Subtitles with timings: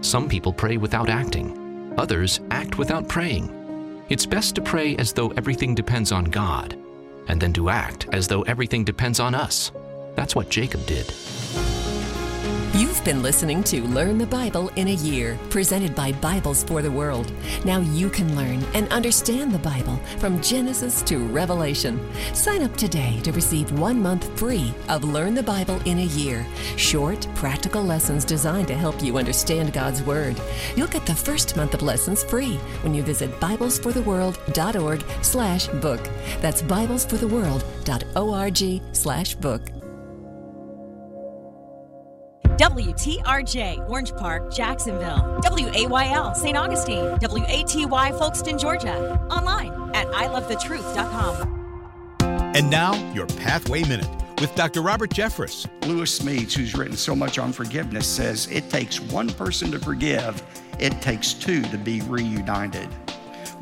[0.00, 4.04] Some people pray without acting, others act without praying.
[4.08, 6.76] It's best to pray as though everything depends on God,
[7.28, 9.72] and then to act as though everything depends on us.
[10.16, 11.12] That's what Jacob did.
[13.00, 16.92] You've been listening to Learn the Bible in a Year, presented by Bibles for the
[16.92, 17.32] World.
[17.64, 21.98] Now you can learn and understand the Bible from Genesis to Revelation.
[22.34, 26.46] Sign up today to receive one month free of Learn the Bible in a Year.
[26.76, 30.38] Short, practical lessons designed to help you understand God's Word.
[30.76, 36.06] You'll get the first month of lessons free when you visit BiblesForTheWorld.org slash book.
[36.42, 39.79] That's BiblesForTheWorld.org slash book.
[42.60, 45.40] WTRJ, Orange Park, Jacksonville.
[45.42, 46.58] WAYL, St.
[46.58, 47.16] Augustine.
[47.18, 49.18] WATY, Folkston, Georgia.
[49.30, 51.56] Online at ilovethetruth.com.
[52.54, 54.10] And now, your Pathway Minute
[54.42, 54.82] with Dr.
[54.82, 55.66] Robert Jeffress.
[55.86, 60.42] Lewis Smedes, who's written so much on forgiveness, says it takes one person to forgive,
[60.78, 62.90] it takes two to be reunited.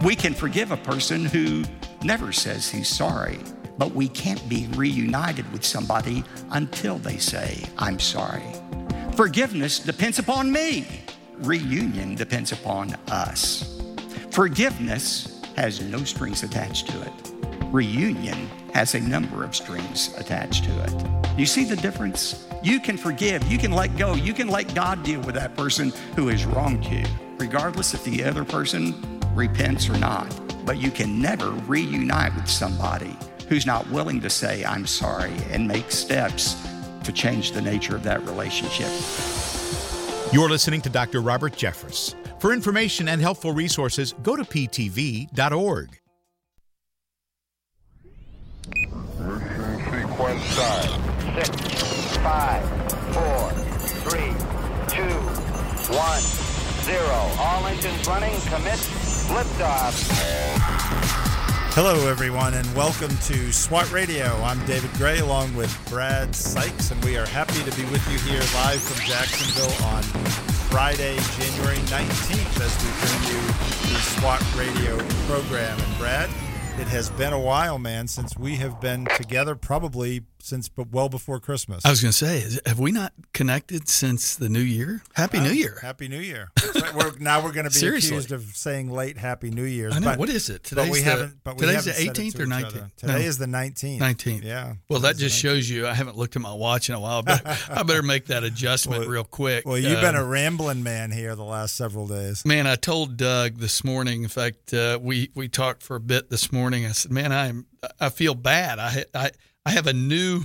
[0.04, 1.62] We can forgive a person who
[2.02, 3.38] never says he's sorry,
[3.78, 8.42] but we can't be reunited with somebody until they say, I'm sorry.
[9.14, 10.86] Forgiveness depends upon me.
[11.38, 13.80] Reunion depends upon us.
[14.32, 17.12] Forgiveness has no strings attached to it.
[17.72, 21.38] Reunion has a number of strings attached to it.
[21.38, 22.48] You see the difference?
[22.62, 25.92] You can forgive, you can let go, you can let God deal with that person
[26.16, 27.04] who has wronged you,
[27.38, 28.94] regardless if the other person
[29.34, 30.28] repents or not.
[30.64, 33.16] But you can never reunite with somebody
[33.48, 36.56] who's not willing to say, I'm sorry, and make steps
[37.04, 38.88] to change the nature of that relationship.
[40.32, 41.22] You're listening to Dr.
[41.22, 42.14] Robert Jeffress.
[42.40, 45.98] For information and helpful resources, go to ptv.org.
[49.18, 51.34] Mission sequence time.
[51.34, 52.62] Six, five,
[53.14, 53.50] four,
[54.04, 54.32] three,
[54.88, 55.14] two,
[55.96, 56.22] one,
[56.84, 57.20] zero.
[57.38, 58.34] All engines running.
[58.42, 58.78] Commit.
[59.28, 60.57] Liftoff.
[61.72, 64.24] Hello, everyone, and welcome to SWAT Radio.
[64.42, 68.18] I'm David Gray along with Brad Sykes, and we are happy to be with you
[68.30, 70.02] here live from Jacksonville on
[70.70, 73.40] Friday, January 19th, as we bring you
[73.94, 74.98] the SWAT Radio
[75.28, 75.78] program.
[75.78, 76.30] And Brad,
[76.80, 81.08] it has been a while, man, since we have been together, probably since but well
[81.08, 81.84] before Christmas.
[81.84, 85.02] I was going to say, have we not connected since the new year?
[85.14, 85.78] Happy New Year.
[85.82, 86.50] Happy New Year.
[86.74, 86.94] Right.
[86.94, 88.10] We're, now we're going to be Seriously.
[88.16, 89.94] accused of saying late Happy New Year's.
[89.96, 90.06] I know.
[90.10, 90.70] But, What is it?
[90.74, 91.38] but we the- haven't.
[91.44, 92.64] But we today's the haven't it 18th or 19th?
[92.66, 92.90] other.
[92.96, 93.18] Today No.
[93.18, 93.98] is the 19th.
[93.98, 94.44] 19th.
[94.44, 94.74] Yeah.
[94.88, 97.22] Well, that the just shows you I haven't looked at my watch in a while,
[97.22, 99.66] but I better make that adjustment Well- real quick.
[99.66, 102.44] Well, you've been a Um, rambling man here the last several days.
[102.44, 104.22] Man, I told Doug this morning.
[104.22, 106.86] In fact, uh, we we talked for a bit this morning.
[106.86, 107.66] I said, "Man, I'm
[108.00, 108.78] I feel bad.
[108.78, 109.30] I I
[109.68, 110.44] I have a new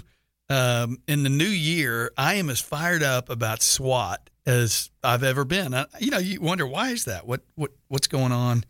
[0.49, 2.11] um, in the new year.
[2.17, 5.73] I am as fired up about SWAT as I've ever been.
[5.73, 7.25] I, you know, you wonder why is that?
[7.25, 8.65] What what what's going on?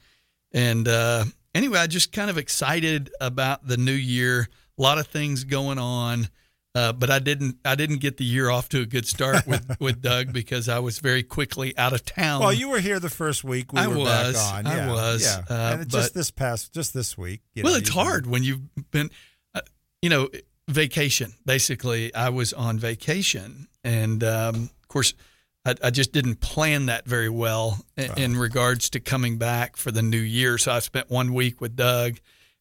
[0.52, 1.26] And uh,
[1.56, 4.48] anyway, I just kind of excited about the new year.
[4.78, 6.28] A lot of things going on.
[6.76, 7.58] Uh, but I didn't.
[7.64, 10.80] I didn't get the year off to a good start with, with Doug because I
[10.80, 12.42] was very quickly out of town.
[12.42, 13.72] Well, you were here the first week.
[13.74, 14.34] We I were was.
[14.34, 14.68] back on.
[14.68, 15.24] I Yeah, was.
[15.24, 15.56] Yeah.
[15.56, 17.42] Uh, and just this past, just this week.
[17.56, 19.12] well, know, it's hard when you've been,
[20.04, 20.28] you know,
[20.68, 21.34] vacation.
[21.46, 25.14] Basically, I was on vacation, and um, of course,
[25.66, 29.92] I, I just didn't plan that very well in, in regards to coming back for
[29.92, 30.58] the new year.
[30.58, 32.20] So I spent one week with Doug,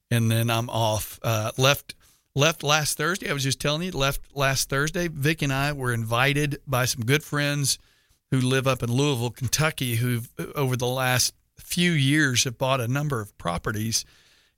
[0.09, 1.19] and then I'm off.
[1.21, 1.97] Uh, left
[2.37, 3.29] left last Thursday.
[3.29, 5.09] I was just telling you, left last Thursday.
[5.09, 7.77] Vic and I were invited by some good friends
[8.31, 12.87] who live up in Louisville, Kentucky, who've over the last few years have bought a
[12.87, 14.05] number of properties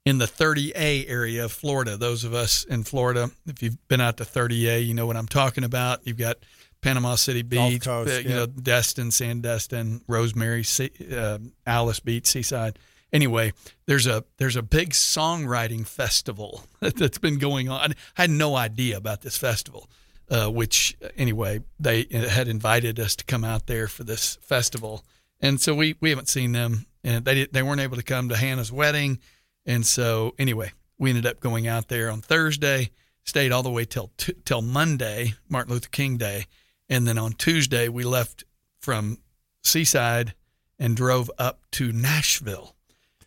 [0.05, 1.97] in the 30A area of Florida.
[1.97, 5.29] Those of us in Florida, if you've been out to 30A, you know what I'm
[5.29, 6.07] talking about.
[6.07, 6.37] You've got
[6.83, 8.35] Panama City Beach, Coast, uh, you yeah.
[8.37, 10.65] know, Destin, Sandestin, Rosemary,
[11.11, 12.79] uh, Alys Beach, Seaside.
[13.13, 13.53] Anyway,
[13.87, 17.93] there's a there's a big songwriting festival that's been going on.
[18.19, 19.89] I had no idea about this festival,
[20.29, 25.05] uh, which anyway they had invited us to come out there for this festival,
[25.41, 28.37] and so we we haven't seen them, and they they weren't able to come to
[28.37, 29.21] Hannah's wedding,
[29.67, 32.91] and so anyway we ended up going out there on Thursday,
[33.25, 36.47] stayed all the way till t- till Monday, Martin Luther King Day,
[36.89, 38.45] and then on Tuesday we left
[38.81, 39.19] from
[39.63, 40.35] Seaside
[40.79, 42.75] and drove up to Nashville,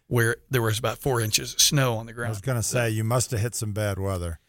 [0.07, 2.29] where there was about four inches of snow on the ground.
[2.29, 4.39] I was going to say you must have hit some bad weather.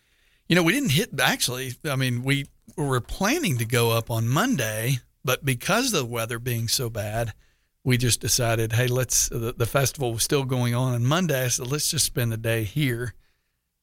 [0.49, 1.73] You know, we didn't hit actually.
[1.85, 2.47] I mean, we
[2.77, 7.33] were planning to go up on Monday, but because of the weather being so bad,
[7.85, 9.29] we just decided, hey, let's.
[9.29, 12.65] The, the festival was still going on on Monday, so let's just spend the day
[12.65, 13.15] here.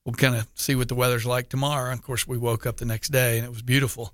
[0.06, 1.90] We'll kind of see what the weather's like tomorrow.
[1.90, 4.14] And of course, we woke up the next day and it was beautiful.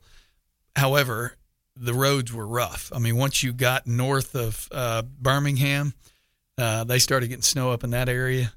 [0.75, 1.33] However,
[1.75, 2.91] the roads were rough.
[2.95, 5.93] I mean, once you got north of uh, Birmingham,
[6.57, 8.53] uh, they started getting snow up in that area.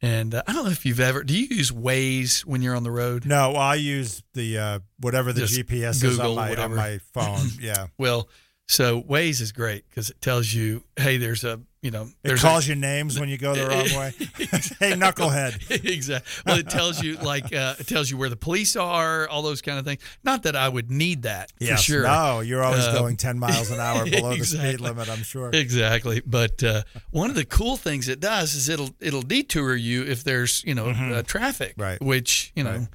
[0.00, 1.22] And uh, I don't know if you've ever.
[1.22, 3.26] Do you use Waze when you're on the road?
[3.26, 6.74] No, I use the uh, whatever the Just GPS is Google, on my on whatever.
[6.76, 7.46] my phone.
[7.60, 8.30] Yeah, Well,
[8.70, 12.66] so Waze is great because it tells you, hey, there's a you know, it calls
[12.66, 14.12] a, you names when you go the wrong way.
[14.80, 15.70] hey, knucklehead.
[15.90, 16.30] exactly.
[16.44, 19.62] Well, it tells you like uh, it tells you where the police are, all those
[19.62, 20.02] kind of things.
[20.22, 22.02] Not that I would need that for sure.
[22.02, 25.08] no, you're always Uh, going 10 miles an hour below the speed limit.
[25.08, 25.50] I'm sure.
[25.54, 26.82] Exactly, but uh,
[27.12, 30.74] one of the cool things it does is it'll it'll detour you if there's you
[30.74, 31.82] know uh, traffic, Mm-hmm.
[31.82, 32.02] Right.
[32.02, 32.88] Which you know, Right.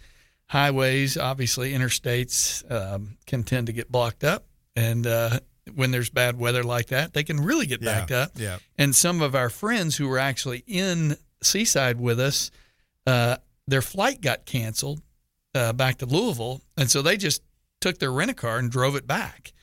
[0.48, 4.46] highways, obviously interstates um, can tend to get blocked up,
[4.76, 5.40] and uh,
[5.74, 8.32] when there's bad weather like that, they can really get Yeah, backed up.
[8.36, 8.58] yeah.
[8.78, 12.52] And some of our friends who were actually in Seaside with us,
[13.08, 15.02] uh, their flight got canceled
[15.56, 17.42] uh, back to Louisville, and so they just
[17.82, 19.54] took their rent a car and drove it back.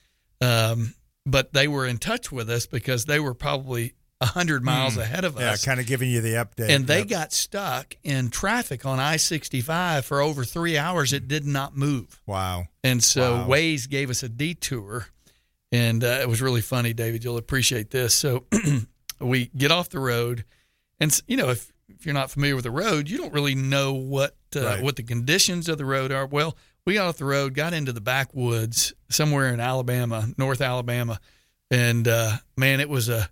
[0.40, 0.94] Um,
[1.24, 5.24] but they were in touch with us because they were probably a hundred miles ahead
[5.24, 5.40] of Hmm.
[5.40, 6.68] Yeah, us, kind of giving you the update.
[6.70, 7.08] and they Yep.
[7.08, 11.12] got stuck in traffic on I sixty five for over three hours.
[11.12, 12.20] It did not move.
[12.26, 12.66] wow.
[12.84, 13.48] And so Wow.
[13.48, 15.08] Waze gave us a detour,
[15.72, 17.24] and uh, it was really funny, David.
[17.24, 18.14] You'll appreciate this.
[18.14, 18.44] So
[19.20, 20.44] we get off the road,
[21.00, 23.94] and you know if, if you're not familiar with the road, you don't really know
[23.94, 24.82] what uh, Right.
[24.82, 26.26] what the conditions of the road are.
[26.26, 31.18] Well, we got off the road, got into the backwoods somewhere in Alabama, North Alabama,
[31.70, 33.28] and uh, man, it was a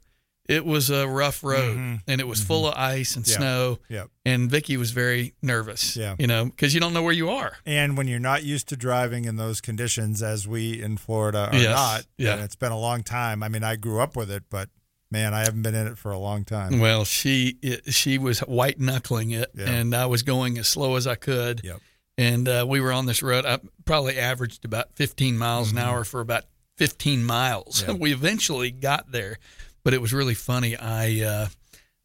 [0.50, 2.02] it was a rough road, Mhm.
[2.08, 3.36] and it was full of ice and Yeah.
[3.36, 3.78] snow.
[3.88, 4.08] Yep.
[4.26, 5.96] And Vicky was very nervous.
[5.96, 6.16] Yeah.
[6.18, 7.56] you know, because you don't know where you are.
[7.64, 11.56] And when you're not used to driving in those conditions, as we in Florida are
[11.58, 12.32] Yes, not, yeah.
[12.34, 13.42] and it's been a long time.
[13.42, 14.68] I mean, I grew up with it, but
[15.10, 16.78] man, I haven't been in it for a long time.
[16.80, 19.70] Well, she it, she was white knuckling it, Yeah.
[19.70, 21.60] and I was going as slow as I could.
[21.64, 21.80] Yep.
[22.18, 23.46] And uh, we were on this road.
[23.46, 26.44] I probably averaged about 15 miles an hour for about
[26.76, 27.82] 15 miles.
[27.82, 27.98] Mm-hmm.
[28.00, 29.38] We eventually got there,
[29.82, 30.76] but it was really funny.
[30.76, 31.46] I uh,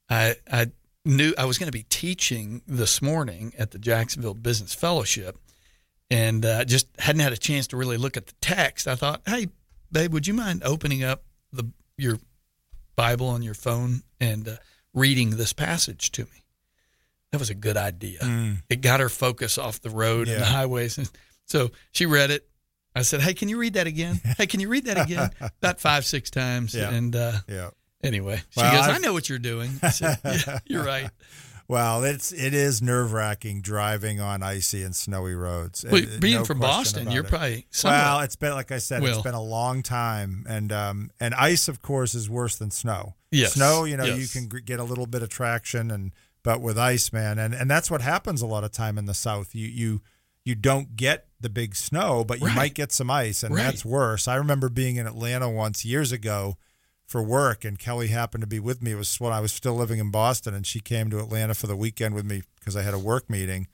[0.10, 0.68] I I
[1.04, 5.38] knew I was going to be teaching this morning at the Jacksonville Business Fellowship,
[6.10, 8.88] and uh, just hadn't had a chance to really look at the text.
[8.88, 9.48] I thought, hey,
[9.92, 12.18] babe, would you mind opening up the your
[12.96, 14.56] Bible on your phone and uh,
[14.94, 16.44] reading this passage to me?
[17.32, 18.20] That was a good idea.
[18.70, 20.50] It got her focus off the road and the Mm.
[20.52, 20.98] Highways.
[20.98, 21.10] And
[21.46, 22.48] so she read it.
[22.96, 24.22] I said, "Hey, can you read that again?
[24.38, 26.74] Hey, can you read that again?" About five, six times.
[26.74, 26.90] Yeah.
[26.92, 27.70] And uh, Yeah.
[28.04, 31.10] anyway, she Well, goes, I've- "I know what you're doing." Said, yeah, you're right.
[31.68, 35.84] Well, it's it is nerve wracking driving on icy and snowy roads.
[35.90, 37.30] Well, Uh, being no from Boston, you're it.
[37.30, 38.20] probably somewhat- well.
[38.22, 41.68] It's been like I said, Well- it's been a long time, and um, and ice,
[41.68, 43.16] of course, is worse than snow.
[43.32, 46.12] Yes, snow, you know, you can get a little bit of traction, and
[46.44, 49.16] but with ice, man, and and that's what happens a lot of time in the
[49.16, 49.56] South.
[49.56, 50.02] You you
[50.46, 52.56] you don't get the big snow, but you Right.
[52.56, 53.64] might get some ice, and Right.
[53.64, 54.28] that's worse.
[54.28, 56.58] I remember being in Atlanta once years ago
[57.06, 58.92] for work, and Kelly happened to be with me.
[58.92, 61.68] It was when I was still living in Boston, and she came to Atlanta for
[61.68, 63.68] the weekend with me because I had a work meeting,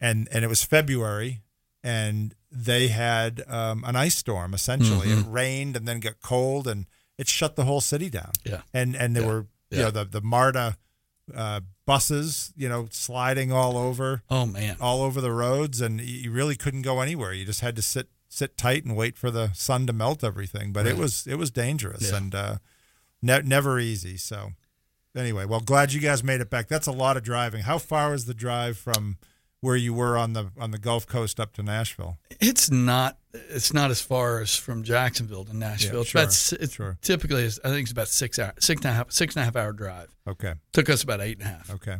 [0.00, 1.42] and and it was February,
[1.82, 4.54] and they had um, an ice storm.
[4.54, 6.86] Essentially, it rained and then got cold, and
[7.18, 8.32] it shut the whole city down.
[8.44, 8.62] Yeah.
[8.72, 9.28] and and there Yeah.
[9.28, 10.76] were you know the the MARTA
[11.34, 14.76] uh, buses, you know, sliding all over Oh man.
[14.80, 17.32] all over the roads, and you really couldn't go anywhere.
[17.32, 20.72] You just had to sit sit tight and wait for the sun to melt everything.
[20.72, 22.16] But it was it was dangerous Yeah.
[22.16, 22.56] and uh,
[23.22, 24.16] ne- never easy.
[24.16, 24.52] So
[25.16, 26.68] anyway, well, glad you guys made it back.
[26.68, 27.62] That's a lot of driving.
[27.62, 29.18] How far was the drive from
[29.60, 32.18] where you were on the on the Gulf Coast up to Nashville?
[32.40, 33.18] It's not.
[33.50, 36.02] It's not as far as from Jacksonville to Nashville.
[36.02, 36.28] it's sure, about,
[36.62, 36.98] it's sure.
[37.02, 39.44] typically, it's- I think it's about six hour, six and a half, six and a
[39.44, 40.14] half hour drive.
[40.26, 41.96] Okay, Took us about eight and a half, okay.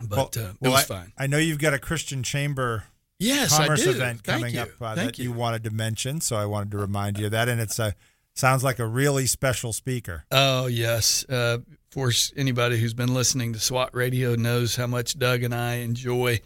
[0.00, 1.12] but well, uh, it well, was I, fine.
[1.18, 2.84] I know you've got a Christian Chamber
[3.18, 4.60] Yes, commerce event Thank coming you.
[4.60, 5.32] up uh, that you.
[5.32, 7.48] wanted to mention, so I wanted to remind you of that.
[7.48, 7.94] And it's a
[8.34, 10.24] sounds like a really special speaker.
[10.30, 11.24] Oh yes.
[11.28, 11.58] Uh,
[11.90, 15.76] for s- anybody who's been listening to SWAT Radio knows how much Doug and I
[15.76, 16.40] enjoy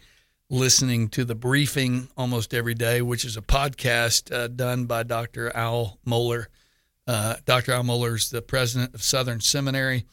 [0.53, 5.53] listening to the briefing almost every day, which is a podcast uh, done by Dr.
[5.55, 6.45] Al Mohler.
[7.07, 7.71] Uh, Dr.
[7.71, 10.05] Al Mohler is the president of Southern Seminary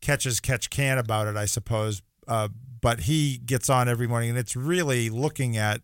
[0.00, 2.02] catch as catch can about it, I suppose.
[2.28, 2.48] Uh,
[2.80, 5.80] but he gets on every morning, and it's really looking at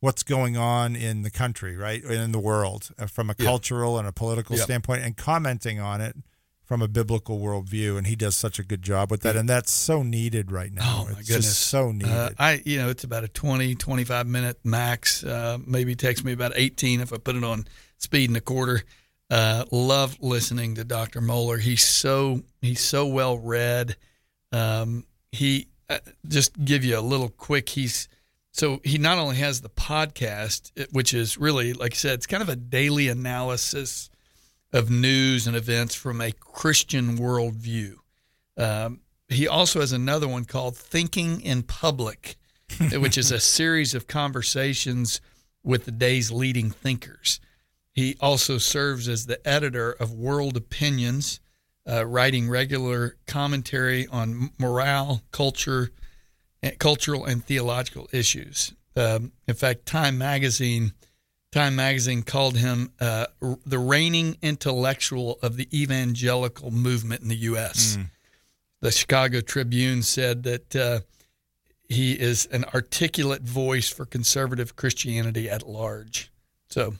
[0.00, 3.44] what's going on in the country, right, in the world, uh, from a Yeah.
[3.46, 4.64] cultural and a political Yep.
[4.64, 6.14] standpoint, and commenting on it
[6.64, 7.96] from a biblical worldview.
[7.96, 11.00] And he does such a good job with that, and that's so needed right now.
[11.00, 12.12] Oh my it's goodness, just so needed.
[12.12, 15.24] Uh, I you know it's about a 20, 25 minute max.
[15.24, 18.82] Uh, maybe takes me about eighteen if I put it on speed and a quarter.
[19.30, 21.20] Uh, love listening to Dr.
[21.20, 21.60] Mohler.
[21.60, 23.96] He's so he's so well read.
[24.52, 27.68] Um, he uh, just give you a little quick.
[27.68, 28.08] He's
[28.52, 32.42] so he not only has the podcast, which is really like I said, it's kind
[32.42, 34.08] of a daily analysis
[34.72, 37.96] of news and events from a Christian worldview.
[38.56, 42.36] Um, he also has another one called Thinking in Public,
[42.92, 45.20] which is a series of conversations
[45.62, 47.40] with the day's leading thinkers.
[47.98, 51.40] He also serves as the editor of World Opinions,
[51.84, 55.90] uh, writing regular commentary on morale, culture,
[56.62, 58.72] and cultural and theological issues.
[58.94, 60.92] Um, in fact, Time magazine
[61.50, 63.26] Time magazine called him uh,
[63.66, 67.98] the reigning intellectual of the evangelical movement in the U.S.
[68.80, 71.00] The Chicago Tribune said that uh,
[71.88, 76.30] he is an articulate voice for conservative Christianity at large.
[76.68, 76.94] So,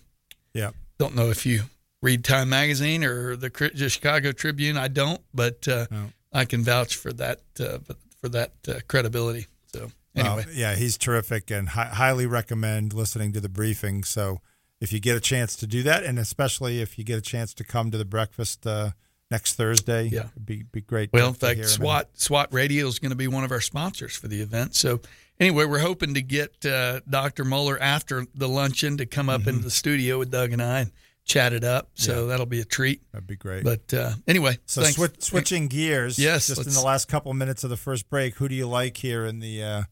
[0.53, 0.71] yeah.
[0.99, 1.63] Don't know if you
[2.03, 3.51] read Time magazine or the,
[3.89, 4.77] Chicago Tribune.
[4.77, 6.13] I don't, but uh, No.
[6.33, 7.79] I can vouch for that uh,
[8.21, 9.47] for that uh, credibility.
[9.73, 14.05] So, anyway, Well, yeah, he's terrific and hi- highly recommend listening to the briefing.
[14.05, 14.41] So
[14.81, 17.55] if you get a chance to do that, and especially if you get a chance
[17.55, 18.91] to come to the breakfast uh,
[19.31, 20.27] next Thursday, Yeah.
[20.33, 21.11] it'd be, be great.
[21.13, 21.69] Well, to, in fact.
[21.69, 24.75] SWAT SWAT Radio is going to be one of our sponsors for the event.
[24.75, 25.01] So,
[25.41, 27.45] anyway, we're hoping to get uh, Dr.
[27.45, 30.93] Mohler after the luncheon to come up into the studio with Doug and I and
[31.25, 31.91] chat it up.
[31.95, 32.21] So Mm-hmm.
[32.23, 32.27] Yeah.
[32.29, 33.03] that'll be a treat.
[33.13, 33.65] That'd be great.
[33.65, 37.71] But uh, anyway, so swi- switching gears, Yes, just in the last couple minutes of
[37.71, 39.63] the first break, who do you like here in the?
[39.63, 39.83] Uh,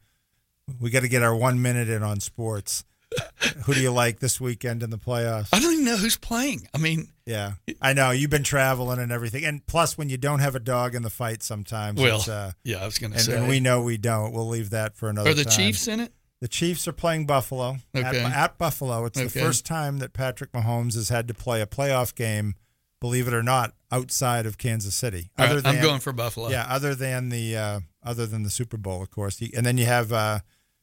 [0.81, 2.85] we got to get our one minute in on sports.
[3.67, 5.49] who do you like this weekend in the playoffs?
[5.53, 6.67] I don't even know who's playing.
[6.75, 10.39] I mean, Yeah, I know you've been traveling and everything, and plus when you don't
[10.39, 13.17] have a dog in the fight, sometimes well, it's, uh, yeah, I was going to
[13.17, 13.37] and, say.
[13.37, 14.33] and we know we don't.
[14.33, 15.31] We'll leave that for another.
[15.31, 15.53] are the time.
[15.53, 16.13] Chiefs in it?
[16.41, 18.23] The Chiefs are playing Buffalo at, Okay.
[18.23, 19.07] at Buffalo.
[19.07, 22.55] It's the first time that Patrick Mahomes has had to play a playoff game,
[23.01, 25.31] believe it or not, outside of Kansas City.
[25.39, 26.51] All right, I'm going for Buffalo.
[26.51, 29.41] Yeah, other than the uh, other than the Super Bowl, of course.
[29.41, 30.41] And then you have uh,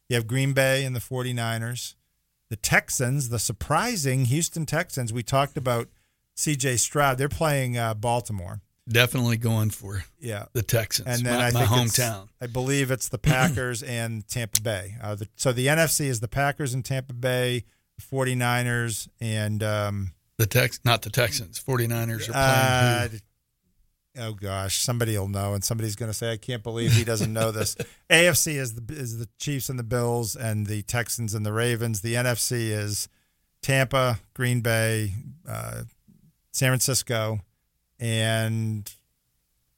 [0.10, 1.96] you have Green Bay and the 49ers.
[2.50, 5.14] The Texans, the surprising Houston Texans.
[5.14, 5.88] We talked about
[6.36, 6.78] C.J.
[6.78, 7.18] Stroud.
[7.18, 8.62] They're playing uh, Baltimore.
[8.90, 10.46] Definitely going for Yeah.
[10.54, 11.08] the Texans.
[11.08, 12.28] And then my, I my hometown.
[12.42, 14.96] I believe it's the Packers and Tampa Bay.
[15.02, 17.64] Uh, the, so the NFC is the Packers and Tampa Bay,
[18.12, 21.60] 49ers, and um, The Tex, not the Texans.
[21.64, 23.22] 49ers are playing.
[24.18, 27.04] uh, oh gosh, somebody will know, and somebody's going to say, "I can't believe he
[27.04, 27.76] doesn't know this."
[28.10, 32.02] AFC is the is the Chiefs and the Bills, and the Texans and the Ravens.
[32.02, 33.08] The NFC is
[33.62, 35.14] Tampa, Green Bay,
[35.48, 35.84] uh,
[36.54, 37.40] San Francisco,
[38.00, 38.90] and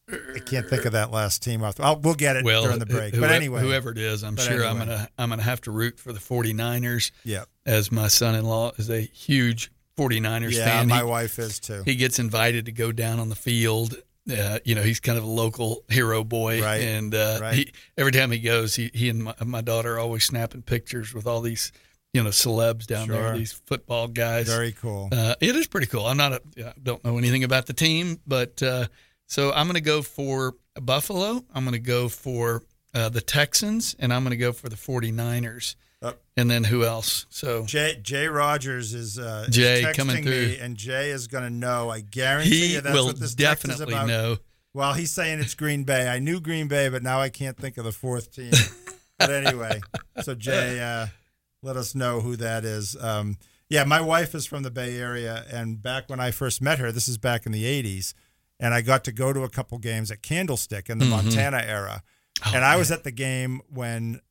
[0.08, 1.79] I can't think of that last team off.
[1.79, 3.15] I'll, we'll get it well, during the break.
[3.15, 5.98] who- but anyway, whoever it is, I'm sure I'm gonna I'm gonna have to root
[6.00, 7.12] for the 49ers.
[7.24, 10.88] yeah, as my son-in-law is a huge 49ers yeah, fan.
[10.88, 11.82] my he, wife is too.
[11.86, 13.96] he gets invited to go down on the field.
[14.29, 17.53] Uh, you know, he's kind of a local hero boy, Right, and uh, right.
[17.55, 21.13] he, every time he goes, he, he and my, my daughter are always snapping pictures
[21.13, 21.72] with all these,
[22.15, 24.48] you know, celebs down there, these football guys.
[24.48, 25.10] Very cool.
[25.12, 26.05] Uh, it is pretty cool.
[26.05, 28.88] I'm not a, I don't know anything about the team, but uh,
[29.27, 31.43] so I'm going to go for Buffalo.
[31.53, 34.77] I'm going to go for uh, the Texans, and I'm going to go for the
[34.77, 35.75] 49ers.
[36.01, 37.25] Uh, and then who else?
[37.29, 40.31] So Jay Jay Rogers is uh, is Jay texting coming through.
[40.31, 41.89] me, and Jay is going to know.
[41.89, 44.07] I guarantee he you that's will what this text is about.
[44.07, 44.38] know.
[44.74, 46.07] Well, he's saying it's Green Bay.
[46.07, 48.51] I knew Green Bay, but now I can't think of the fourth team.
[49.19, 49.81] but anyway,
[50.22, 51.07] so Jay, uh,
[51.65, 52.95] let us know who that is.
[53.01, 53.38] Um,
[53.69, 56.91] yeah, my wife is from the Bay Area, and back when I first met her,
[56.91, 58.13] this is back in the '80s,
[58.60, 61.10] and I got to go to a couple games at Candlestick in the Mhm.
[61.10, 62.03] Montana era,
[62.45, 64.22] Oh, and I was at the game when.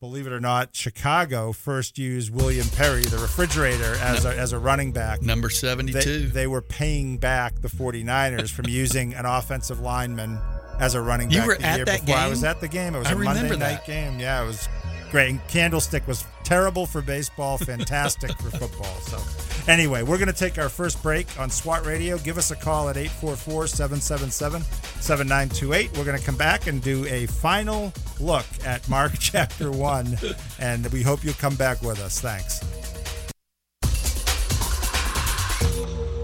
[0.00, 4.58] Believe it or not, Chicago first used William Perry, the refrigerator, as a, as a
[4.58, 5.22] running back.
[5.22, 6.26] Number They, 72.
[6.30, 10.40] they were paying back the 49ers from using an offensive lineman
[10.80, 11.36] as a running back.
[11.36, 12.16] You were the at year that before.
[12.18, 12.96] I was at the game.
[12.96, 14.18] It was I a Monday remember night game.
[14.18, 14.68] Yeah, it was
[15.12, 15.30] great.
[15.30, 18.96] And Candlestick was terrible for baseball, fantastic for football.
[19.02, 22.18] So, anyway, we're going to take our first break on SWAT Radio.
[22.18, 24.62] Give us a call at 844 777
[25.00, 25.96] 7928.
[25.96, 30.18] We're going to come back and do a final look at Mark chapter 1,
[30.58, 32.20] and we hope you'll come back with us.
[32.20, 32.60] Thanks.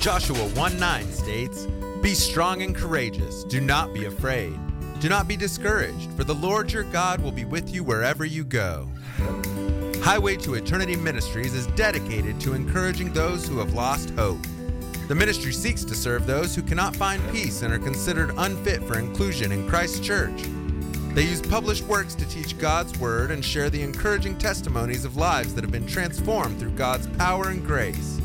[0.00, 1.66] Joshua 1 9 states,
[2.02, 3.44] Be strong and courageous.
[3.44, 4.67] Do not be afraid.
[5.00, 8.42] Do not be discouraged, for the Lord your God will be with you wherever you
[8.42, 8.88] go.
[10.02, 14.44] Highway to Eternity Ministries is dedicated to encouraging those who have lost hope.
[15.06, 18.98] The ministry seeks to serve those who cannot find peace and are considered unfit for
[18.98, 20.42] inclusion in Christ's church.
[21.14, 25.54] They use published works to teach God's Word and share the encouraging testimonies of lives
[25.54, 28.20] that have been transformed through God's power and grace.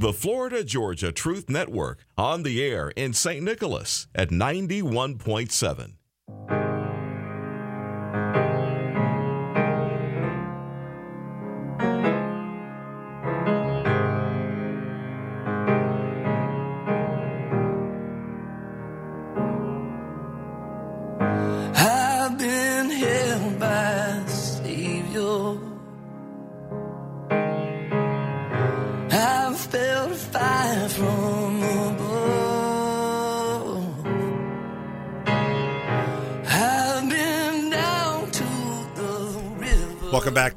[0.00, 3.42] The Florida Georgia Truth Network on the air in St.
[3.42, 5.97] Nicholas at 91.7.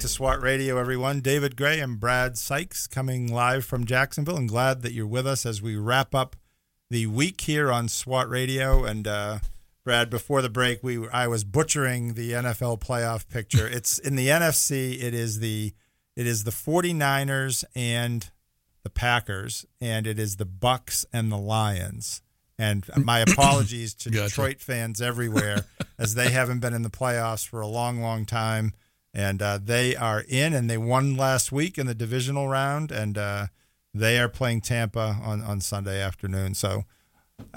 [0.02, 1.22] to SWAT Radio, everyone.
[1.22, 4.36] David Gray and Brad Sykes coming live from Jacksonville.
[4.36, 6.36] I'm glad that you're with us as we wrap up
[6.90, 8.84] the week here on SWAT Radio.
[8.84, 9.40] And uh,
[9.86, 13.68] Brad, before the break, we I was butchering the NFL playoff picture.
[13.72, 15.00] It's in the NFC.
[15.00, 15.74] It is the
[16.16, 18.28] it is the 49ers and
[18.82, 22.24] the Packers, and it is the Bucs and the Lions.
[22.58, 24.30] And my apologies to Gotcha.
[24.30, 25.66] Detroit fans everywhere,
[26.00, 28.74] as they haven't been in the playoffs for a long, long time.
[29.14, 33.18] And uh, they are in, and they won last week in the divisional round, and
[33.18, 33.48] uh,
[33.94, 36.54] they are playing Tampa on, on Sunday afternoon.
[36.54, 36.86] So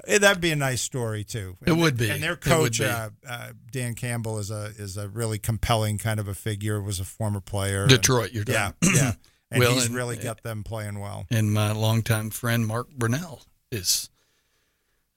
[0.08, 1.56] eh, that'd be a nice story too.
[1.64, 2.10] It would be.
[2.10, 6.26] And their coach, uh, uh, Dan Campbell, is a is a really compelling kind of
[6.26, 6.80] a figure.
[6.82, 7.86] Was a former player.
[7.86, 9.12] Detroit, you're yeah, yeah.
[9.50, 11.26] And Well, he's and- really got them playing well.
[11.30, 14.10] And my longtime friend Mark Brunell is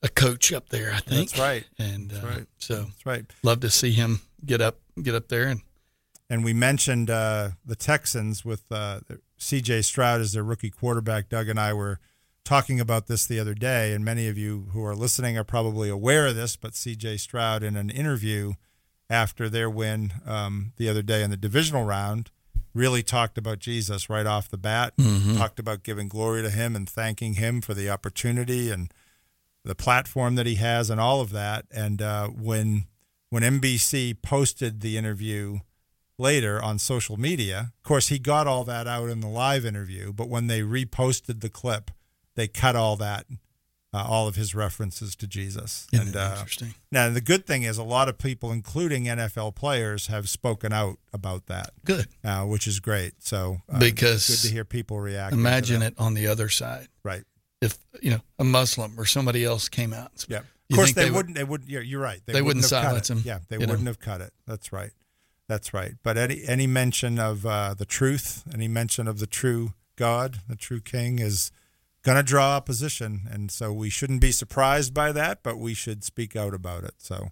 [0.04, 1.32] a coach up there, I think.
[1.32, 1.65] That's right.
[1.80, 2.45] And That's uh, right.
[2.60, 3.26] so That's right.
[3.41, 5.62] love to see him get up get up there and
[6.30, 9.00] And we mentioned uh, the Texans with uh,
[9.38, 9.84] C.J.
[9.84, 11.30] Stroud as their rookie quarterback.
[11.30, 12.00] Doug and I were
[12.44, 15.90] talking about this the other day, and many of you who are listening are probably
[15.90, 16.56] aware of this.
[16.56, 17.18] But C.J.
[17.18, 18.54] Stroud, in an interview
[19.10, 22.30] after their win um, the other day in the divisional round,
[22.74, 24.96] really talked about Jesus right off the bat.
[24.98, 25.38] Mhm.
[25.38, 28.92] Talked about giving glory to Him and thanking Him for the opportunity and
[29.63, 31.66] the platform that he has and all of that.
[31.72, 32.86] And uh, when
[33.30, 35.60] when NBC posted the interview
[36.18, 40.12] later on social media, of course, he got all that out in the live interview,
[40.14, 41.92] but when they reposted the clip,
[42.36, 43.26] they cut all that,
[43.94, 45.88] uh, all of his references to Jesus.
[45.94, 46.74] Isn't and uh, interesting?
[46.92, 50.98] now the good thing is a lot of people, including NFL players, have spoken out
[51.14, 51.72] about that.
[51.86, 52.08] Good.
[52.24, 53.14] uh, which is great.
[53.24, 55.34] So Because good to hear people react.
[55.34, 56.88] Imagine it on the other side.
[57.04, 57.24] Right.
[57.62, 60.26] If you know a Muslim or somebody else came out.
[60.28, 60.42] Yeah.
[60.70, 61.36] Of course, they, would- wouldn't.
[61.38, 61.64] They would.
[61.66, 62.22] You're, you're right.
[62.26, 63.14] They wouldn't have cut silence it.
[63.14, 64.32] him, Yeah, they wouldn't have cut it.
[64.46, 64.92] That's right.
[65.48, 65.94] That's right.
[66.04, 70.56] But any any mention of uh, the truth, any mention of the true God, the
[70.56, 71.52] true King, is
[72.04, 75.44] going to draw opposition, and so we shouldn't be surprised by that.
[75.44, 76.96] But we should speak out about it.
[76.98, 77.30] So.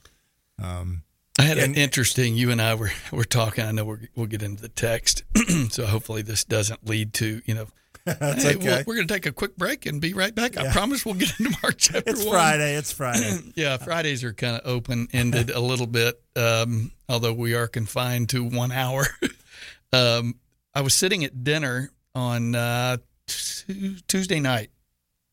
[0.62, 1.04] Um,
[1.38, 2.36] I had an interesting.
[2.36, 3.66] You and I were were talking.
[3.66, 5.24] I know we're, we'll get into the text,
[5.70, 7.68] so hopefully this doesn't lead to you know.
[8.06, 8.68] That's hey, okay.
[8.68, 10.58] well, we're going to take a quick break and be right back.
[10.58, 12.16] I promise we'll get into Mark chapter one.
[12.16, 12.34] It's one.
[12.34, 12.76] Friday.
[12.76, 13.40] It's Friday.
[13.56, 18.30] yeah, Fridays are kind of open ended a little bit, um, although we are confined
[18.30, 19.06] to one hour.
[19.94, 20.36] um,
[20.74, 24.70] I was sitting at dinner on uh, Tu- Tuesday night.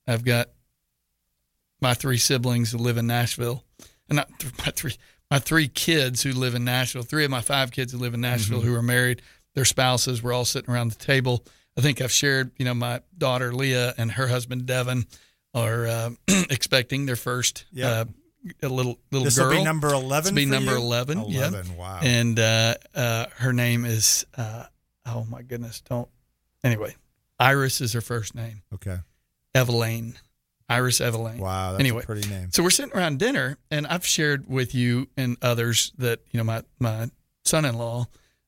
[0.06, 0.48] I've got
[1.80, 3.64] my three siblings who live in Nashville,
[4.08, 4.94] and not th- my three,
[5.30, 7.02] my three kids who live in Nashville.
[7.02, 8.68] Three of my five kids who live in Nashville Mm-hmm.
[8.68, 9.22] who are married.
[9.54, 11.44] Their spouses were all sitting around the table.
[11.76, 15.06] I think I've shared, you know, my daughter Leah and her husband Devin
[15.54, 16.10] are uh,
[16.50, 17.88] expecting their first Yeah.
[17.88, 18.04] uh,
[18.62, 19.48] a little little This girl.
[19.50, 20.78] will be number 11 This will be number you?
[20.78, 21.18] eleven.
[21.18, 21.74] 11, yeah.
[21.74, 22.00] wow.
[22.02, 24.64] And uh, uh, her name is uh,
[25.06, 26.08] oh my goodness, don't.
[26.64, 26.94] Anyway,
[27.40, 28.62] Iris is her first name.
[28.74, 28.98] Okay.
[29.54, 30.14] Evelyn.
[30.68, 31.38] Iris Evelyn.
[31.38, 32.48] Wow, that's anyway, a pretty name.
[32.52, 36.44] So we're sitting around dinner, and I've shared with you and others that you know
[36.44, 37.10] my my
[37.44, 38.06] son-in-law,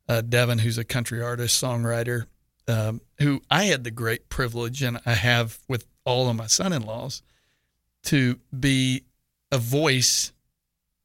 [0.08, 2.26] uh, Devin, who's a country artist, songwriter,
[2.68, 7.22] um, who I had the great privilege, and I have with all of my son-in-laws,
[8.04, 9.04] to be
[9.54, 10.32] a voice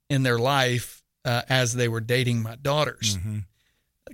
[0.09, 3.17] in their life uh, as they were dating my daughters.
[3.17, 3.39] Mm-hmm.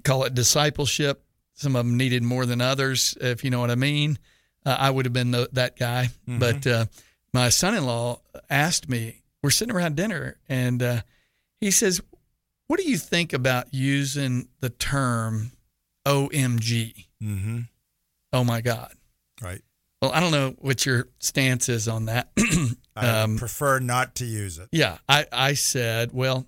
[0.04, 1.24] Call it discipleship.
[1.54, 4.20] Some of them needed more than others, if you know what I mean.
[4.66, 6.40] Uh, I would have been the, that guy, Mhm.
[6.40, 6.86] but uh,
[7.34, 8.20] my son-in-law
[8.50, 9.22] asked me.
[9.42, 11.02] We're sitting around dinner, and uh,
[11.62, 12.02] he says,
[12.68, 15.52] "What do you think about using the term
[16.06, 17.60] OMG?" Mm-hmm.
[18.34, 18.94] Oh my God!
[19.42, 19.62] Right.
[20.02, 22.30] Well, I don't know what your stance is on that.
[22.96, 24.70] I Um, prefer not to use it.
[24.72, 26.46] yeah, I, I said, well,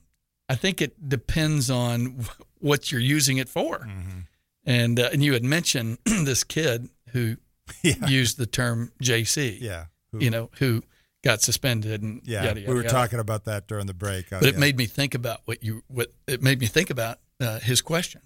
[0.49, 2.25] I think it depends on
[2.59, 3.79] what you're using it for.
[3.79, 4.19] Mm-hmm.
[4.65, 7.37] And uh, and you had mentioned this kid who
[7.83, 8.05] Yeah.
[8.07, 9.57] used the term JC.
[9.59, 9.85] Yeah.
[10.11, 10.83] Who- You know, who
[11.23, 12.93] got suspended and Yeah, yada, yada, we were yada.
[12.93, 14.31] talking about that during the break.
[14.31, 14.59] Uh, But it yeah.
[14.61, 18.21] made me think about what you what it made me think about uh, his question.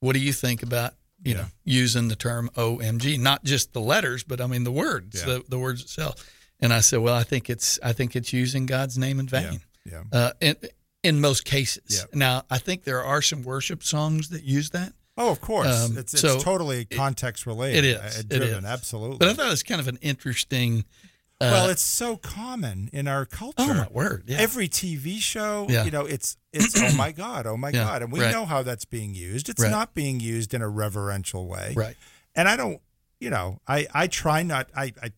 [0.00, 4.24] What do you think about you know using the term OMG, not just the letters,
[4.24, 5.26] but I mean the words, Yeah.
[5.34, 6.14] the, the words itself?
[6.62, 9.60] And I said, well, I think it's I think it's using God's name in vain.
[9.84, 10.04] Yeah.
[10.12, 10.56] Uh, in
[11.02, 11.82] in most cases.
[11.88, 12.04] Yeah.
[12.18, 14.92] Now, I think there are some worship songs that use that.
[15.18, 15.66] Oh, of course.
[15.90, 17.84] Um, it's, it's so totally context related.
[17.84, 18.24] It is.
[18.24, 18.70] driven, is.
[18.70, 19.18] absolutely.
[19.18, 20.84] But I thought it was kind of an interesting.
[21.40, 23.56] Uh, well, it's so common in our culture.
[23.58, 24.38] Oh, my word, yeah.
[24.38, 25.84] Every TV show, Yeah.
[25.84, 28.30] you know, it's it's oh my god, oh my Yeah, god, and we right.
[28.30, 29.48] know how that's being used.
[29.48, 29.70] It's Right.
[29.70, 31.96] not being used in a reverential way, Right.
[32.36, 32.80] And I don't,
[33.18, 35.10] you know, I I try not, I I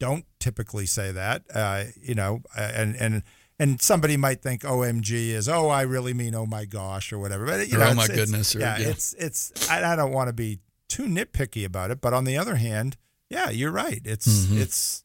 [0.00, 3.22] don't typically say that, uh, you know, and and.
[3.62, 7.44] And somebody might think OMG is oh I really mean oh my gosh or whatever,
[7.44, 8.88] but you Or, know "Oh, my it's- goodness," or- yeah, yeah.
[8.88, 12.38] it's it's I, I don't want to be too nitpicky about it, but on the
[12.38, 12.96] other hand,
[13.28, 14.00] yeah, you're right.
[14.02, 14.60] It's Mhm.
[14.62, 15.04] it's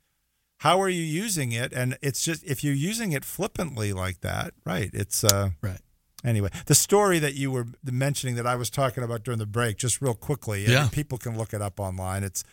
[0.59, 1.73] how are you using it?
[1.73, 4.89] And it's just if you're using it flippantly like that, right?
[4.93, 5.81] It's uh right.
[6.23, 9.75] Anyway, the story that you were mentioning that I was talking about during the break,
[9.75, 10.87] just real quickly, and Yeah.
[10.87, 12.23] people can look it up online.
[12.23, 12.45] It's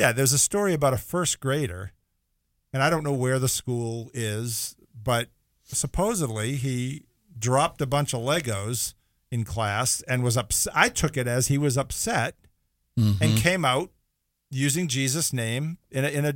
[0.00, 1.92] yeah, there's a story about a first grader,
[2.72, 5.28] and I don't know where the school is, but
[5.64, 7.04] supposedly he
[7.38, 8.94] dropped a bunch of Legos
[9.30, 10.72] in class and was upset.
[10.76, 12.34] I took it as he was upset
[12.96, 13.36] and Mhm.
[13.38, 13.90] came out
[14.50, 16.34] using Jesus' name in a, in a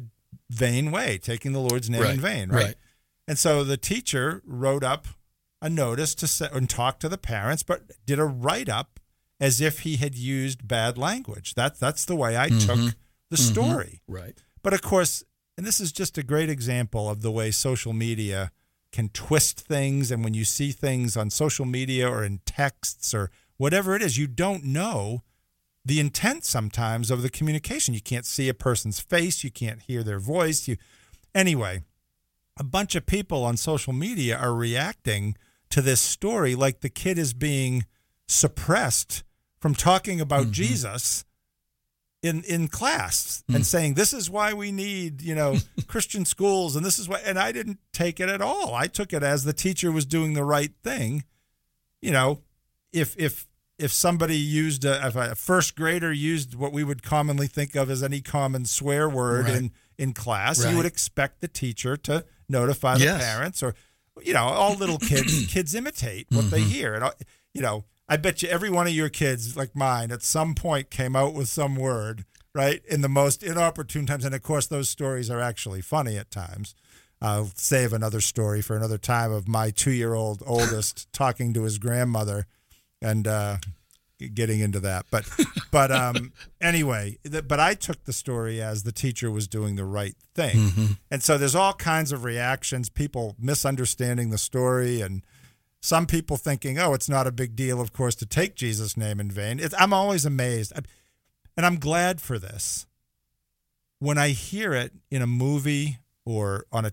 [0.50, 2.64] vain way, taking the Lord's name in vain, right?
[2.66, 2.74] right.
[3.27, 5.07] And so the teacher wrote up
[5.61, 9.00] a notice to set and talk to the parents, but did a write up
[9.40, 11.55] as if he had used bad language.
[11.55, 12.66] That that's the way I Mhm.
[12.66, 12.96] took
[13.37, 13.51] the Mhm.
[13.53, 14.03] story.
[14.07, 14.38] Right.
[14.62, 15.25] But of course,
[15.57, 18.51] and this is just a great example of the way social media
[18.92, 20.11] can twist things.
[20.11, 24.18] And when you see things on social media or in texts or whatever it is,
[24.18, 25.23] you don't know
[25.85, 27.92] the intent sometimes of the communication.
[27.94, 30.66] You can't see a person's face, you can't hear their voice.
[30.68, 30.77] You
[31.35, 31.83] anyway,
[32.57, 35.37] a bunch of people on social media are reacting
[35.70, 37.85] to this story like the kid is being
[38.29, 39.23] suppressed
[39.59, 41.25] from talking about Jesus
[42.25, 43.57] in in class Hmm.
[43.57, 45.57] and saying this is why we need you know
[45.87, 48.75] Christian schools and this is why and I didn't take it at all.
[48.75, 51.25] I took it as the teacher was doing the right thing.
[52.01, 52.41] You know,
[52.93, 53.47] if if
[53.79, 57.91] if somebody used a, if a first grader used what we would commonly think of
[57.91, 59.57] as any common swear word Right.
[59.57, 60.71] in in class, Right.
[60.71, 63.23] you would expect the teacher to notify the Yes.
[63.23, 63.75] parents or
[64.23, 66.69] you know all little kids kids imitate what they Mhm.
[66.71, 67.11] hear and uh,
[67.53, 70.90] you know I bet you every one of your kids like mine at some point
[70.90, 74.88] came out with some word right in the most inopportune times and of course those
[74.88, 76.75] stories are actually funny at times
[77.23, 82.47] I'll save another story for another time of my two-year-old oldest talking to his grandmother
[83.01, 83.57] and uh,
[84.35, 85.07] getting into that.
[85.11, 85.27] But
[85.71, 89.85] but um, anyway, th- but I took the story as the teacher was doing the
[89.87, 90.99] right thing, Mhm.
[91.11, 95.25] and so there's all kinds of reactions, people misunderstanding the story, and
[95.85, 99.20] some people thinking, oh, it's not a big deal, of course, to take Jesus' name
[99.20, 99.61] in vain.
[99.61, 100.81] It's, I'm always amazed, I-
[101.59, 102.87] and I'm glad for this.
[103.99, 106.92] When I hear it in a movie or on a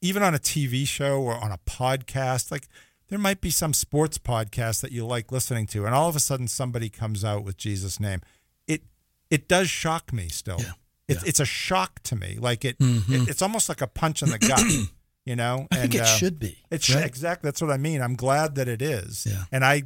[0.00, 2.68] even on a TV show or on a podcast, like
[3.08, 6.20] there might be some sports podcast that you like listening to, and all of a
[6.20, 8.20] sudden somebody comes out with Jesus' name.
[8.68, 8.82] It
[9.28, 10.60] it does shock me still.
[11.08, 12.38] It's it's a shock to me.
[12.40, 13.22] Like it, Mhm.
[13.24, 14.62] it it's almost like a punch in the gut.
[15.24, 17.06] You know, I think And, it uh, should be, It should right?
[17.06, 17.48] exactly.
[17.48, 18.02] That's what I mean.
[18.02, 19.26] I'm glad that it is.
[19.26, 19.44] Yeah.
[19.50, 19.84] And I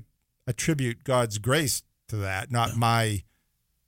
[0.48, 3.22] attribute God's grace to that, not my.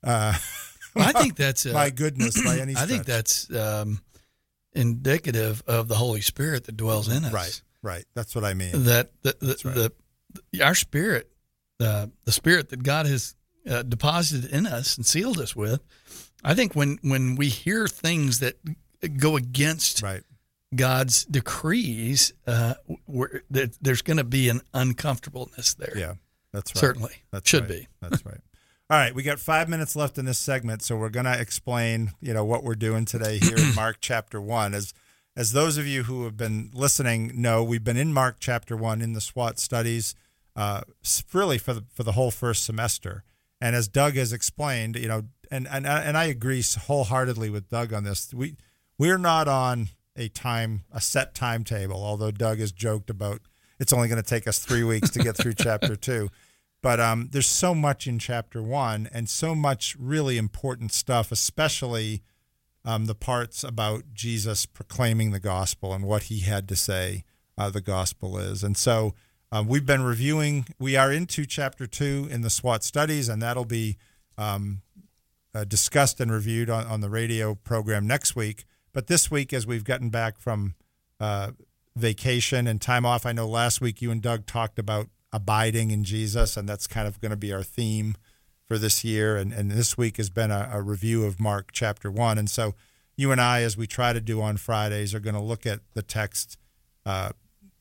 [0.03, 0.33] Uh,
[0.95, 2.75] I think that's uh, my goodness by any.
[2.77, 4.01] I think that's um,
[4.73, 7.33] indicative of the Holy Spirit that dwells in us.
[7.33, 8.05] Right, right.
[8.13, 8.83] That's what I mean.
[8.83, 9.91] That the the,
[10.51, 11.29] the, our spirit,
[11.79, 13.35] uh, the spirit that God has
[13.69, 15.81] uh, deposited in us and sealed us with.
[16.43, 18.55] I think when when we hear things that
[19.17, 20.23] go against right.
[20.73, 22.75] God's decrees, uh,
[23.07, 25.97] we're, there, there's going to be an uncomfortableness there.
[25.97, 26.13] Yeah,
[26.53, 26.79] that's right.
[26.79, 27.69] Certainly, that should right.
[27.69, 27.87] be.
[28.01, 28.39] That's right.
[28.89, 32.11] All right, we got five minutes left in this segment, so we're going to explain,
[32.19, 34.73] you know, what we're doing today here in Mark chapter one.
[34.73, 34.93] As
[35.33, 39.01] as those of you who have been listening know, we've been in Mark chapter one
[39.01, 40.13] in the SWAT studies,
[40.57, 40.81] uh,
[41.31, 43.23] really for the for the whole first semester.
[43.61, 47.93] And as Doug has explained, you know, and and and I agree wholeheartedly with Doug
[47.93, 48.33] on this.
[48.33, 48.57] We
[48.97, 49.87] we're not on
[50.21, 53.41] a time a set timetable, although Doug has joked about
[53.79, 56.29] it's only going to take us three weeks to get through chapter two.
[56.83, 62.21] But um, there's so much in chapter one and so much really important stuff, especially
[62.85, 67.23] um, the parts about Jesus proclaiming the gospel and what he had to say
[67.57, 68.63] uh, the gospel is.
[68.63, 69.13] And so
[69.51, 73.65] um, we've been reviewing, we are into chapter two in the SWAT studies, and that'll
[73.65, 73.97] be
[74.37, 74.81] um,
[75.53, 78.65] uh, discussed and reviewed on, on the radio program next week.
[78.93, 80.75] But this week, as we've gotten back from
[81.19, 81.51] uh,
[81.95, 86.03] vacation and time off, I know last week you and Doug talked about abiding in
[86.03, 88.15] Jesus, and that's kind of going to be our theme
[88.67, 89.37] for this year.
[89.37, 92.37] And, and this week has been a, a review of Mark chapter one.
[92.37, 92.75] And so
[93.15, 95.79] you and I, as we try to do on Fridays, are going to look at
[95.93, 96.57] the text
[97.05, 97.31] uh,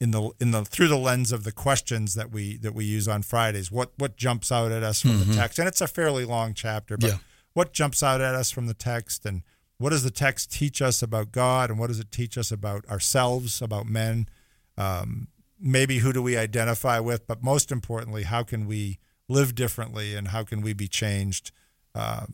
[0.01, 3.07] in the in the through the lens of the questions that we that we use
[3.07, 3.70] on Fridays.
[3.70, 5.27] What what jumps out at us from Mhm.
[5.27, 5.59] the text?
[5.59, 7.18] And it's a fairly long chapter, but Yeah.
[7.53, 9.42] what jumps out at us from the text and
[9.81, 12.87] what does the text teach us about God and what does it teach us about
[12.87, 14.29] ourselves, about men?
[14.77, 20.14] Um, maybe who do we identify with, but most importantly, how can we live differently
[20.14, 21.51] and how can we be changed
[21.95, 22.27] uh,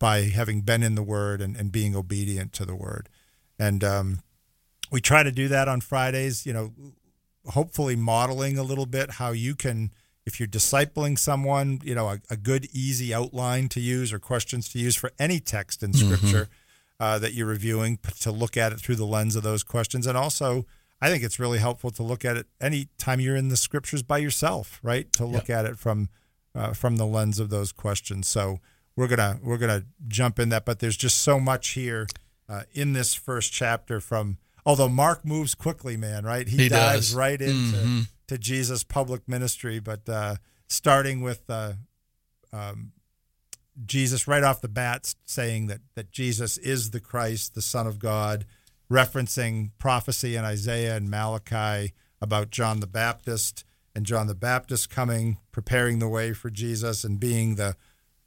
[0.00, 3.08] by having been in the Word and, and being obedient to the Word?
[3.60, 4.18] And um,
[4.90, 6.72] we try to do that on Fridays, you know,
[7.46, 9.92] hopefully modeling a little bit how you can,
[10.26, 14.68] if you're discipling someone, you know, a, a good, easy outline to use or questions
[14.70, 15.96] to use for any text in Mhm.
[15.96, 16.48] Scripture
[17.02, 20.06] uh, that you're reviewing, to look at it through the lens of those questions.
[20.06, 20.64] And also,
[21.00, 24.02] I think it's really helpful to look at it any time you're in the Scriptures
[24.04, 25.12] by yourself, right?
[25.14, 26.08] To look at it from
[26.54, 28.28] uh, from the lens of those questions.
[28.28, 28.58] So
[28.94, 32.06] we're gonna we're gonna jump in that, but there's just so much here
[32.48, 36.46] uh, in this first chapter from although Mark moves quickly, man, right?
[36.46, 37.14] He dives does.
[37.16, 38.08] right into Mhm.
[38.28, 40.36] to Jesus' public ministry, but uh,
[40.68, 41.72] starting with uh,
[42.52, 42.92] um,
[43.86, 47.98] Jesus right off the bat saying that that Jesus is the Christ, the Son of
[47.98, 48.44] God,
[48.90, 55.38] referencing prophecy in Isaiah and Malachi about John the Baptist and John the Baptist coming,
[55.50, 57.76] preparing the way for Jesus and being the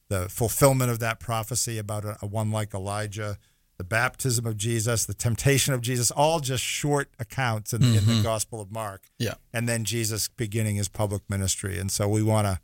[0.07, 3.37] the fulfillment of that prophecy about a, a one like Elijah,
[3.77, 7.99] the baptism of Jesus, the temptation of Jesus, all just short accounts in, in the
[7.99, 8.23] Mhm.
[8.23, 9.09] Gospel of Mark.
[9.17, 9.33] Yeah.
[9.51, 11.79] And then Jesus beginning his public ministry.
[11.79, 12.59] And so we want to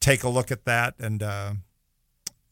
[0.00, 1.54] take a look at that and uh,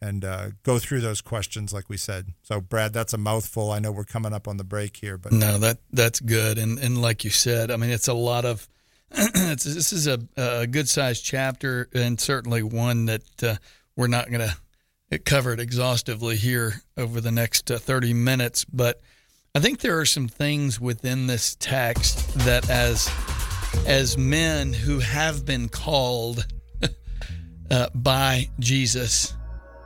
[0.00, 2.34] and uh, go through those questions, like we said.
[2.42, 3.70] So, Brad, that's a mouthful.
[3.70, 6.78] I know we're coming up on the break here, but No, that that's good, and
[6.78, 8.68] and like you said, I mean, it's a lot of.
[9.10, 13.54] this is a, a good sized chapter, and certainly one that uh,
[13.94, 14.46] we're not going
[15.10, 19.00] to cover it exhaustively here over the next uh, 30 minutes, but
[19.54, 23.08] I think there are some things within this text that as
[23.86, 26.46] as men who have been called
[27.70, 29.34] uh, by Jesus,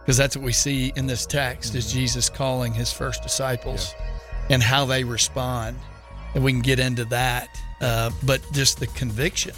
[0.00, 4.54] because that's what we see in this text is Jesus calling his first disciples yeah.
[4.54, 5.78] and how they respond.
[6.34, 7.48] And we can get into that.
[7.80, 9.54] Uh, but just the conviction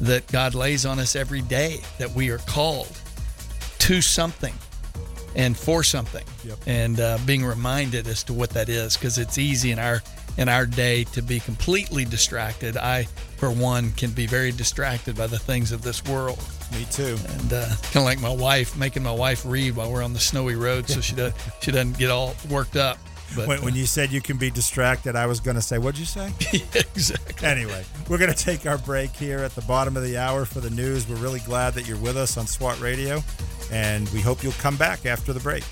[0.00, 3.00] that God lays on us every day that we are called
[3.78, 4.54] to something
[5.34, 6.24] and for something.
[6.44, 6.58] Yep.
[6.66, 10.02] and uh, being reminded as to what that is because it's easy in our
[10.36, 12.76] in our day to be completely distracted.
[12.76, 13.04] I
[13.36, 16.42] for one can be very distracted by the things of this world.
[16.72, 17.16] Me too.
[17.28, 20.20] And uh, kind of like my wife making my wife read while we're on the
[20.20, 22.98] snowy road so she does she doesn't get all worked up
[23.36, 25.98] but, when, when, you said you can be distracted, I was going to say, what'd
[25.98, 26.32] you say?
[26.52, 27.46] yeah, exactly.
[27.46, 30.60] Anyway, we're going to take our break here at the bottom of the hour for
[30.60, 31.08] the news.
[31.08, 33.22] We're really glad that you're with us on SWAT Radio,
[33.72, 35.64] and we hope you'll come back after the break.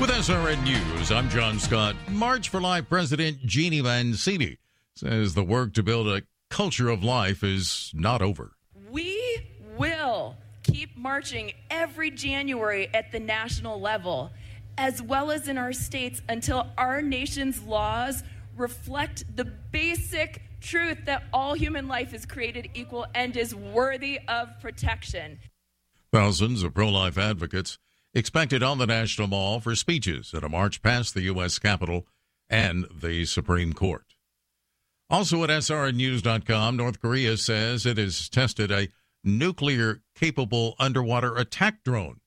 [0.00, 1.94] With SRN News, I'm John Scott.
[2.08, 4.56] March for Life President Jeanne Mancini
[4.94, 8.52] says the work to build a culture of life is not over.
[8.90, 9.46] We
[9.78, 14.30] will keep marching every January at the national level,
[14.76, 18.22] as well as in our states, until our nation's laws
[18.56, 24.48] reflect the basic truth that all human life is created equal and is worthy of
[24.60, 25.38] protection.
[26.12, 27.78] Thousands of pro life advocates
[28.12, 31.58] expected on the National Mall for speeches at a march past the U.S.
[31.58, 32.06] Capitol
[32.50, 34.04] and the Supreme Court.
[35.10, 38.88] Also at SRNnews.com, North Korea says it has tested a
[39.24, 42.20] nuclear capable underwater attack drone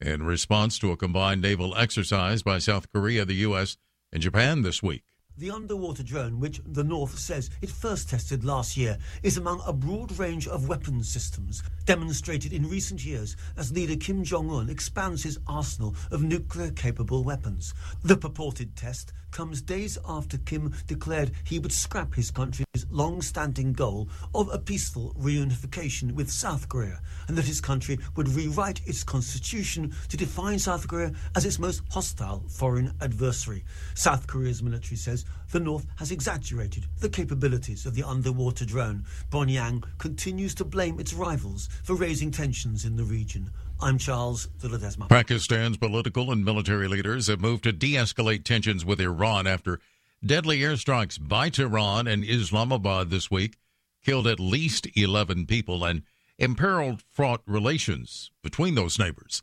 [0.00, 3.78] in response to a combined naval exercise by South Korea, the U.S.,
[4.12, 5.04] and Japan this week.
[5.38, 9.72] The underwater drone, which the North says it first tested last year, is among a
[9.72, 15.22] broad range of weapons systems demonstrated in recent years as leader Kim Jong un expands
[15.22, 17.74] his arsenal of nuclear capable weapons.
[18.02, 23.72] The purported test comes days after Kim declared he would scrap his country's long standing
[23.72, 29.02] goal of a peaceful reunification with South Korea, and that his country would rewrite its
[29.02, 33.64] constitution to define South Korea as its most hostile foreign adversary.
[33.94, 39.04] South Korea's military says the North has exaggerated the capabilities of the underwater drone.
[39.30, 43.50] Pyongyang continues to blame its rivals for raising tensions in the region.
[43.80, 45.08] I'm Charles de Ledesma.
[45.08, 49.80] Pakistan's political and military leaders have moved to de escalate tensions with Iran after
[50.24, 53.56] deadly airstrikes by Tehran and Islamabad this week
[54.04, 56.02] killed at least 11 people and
[56.38, 59.42] imperiled fraught relations between those neighbors.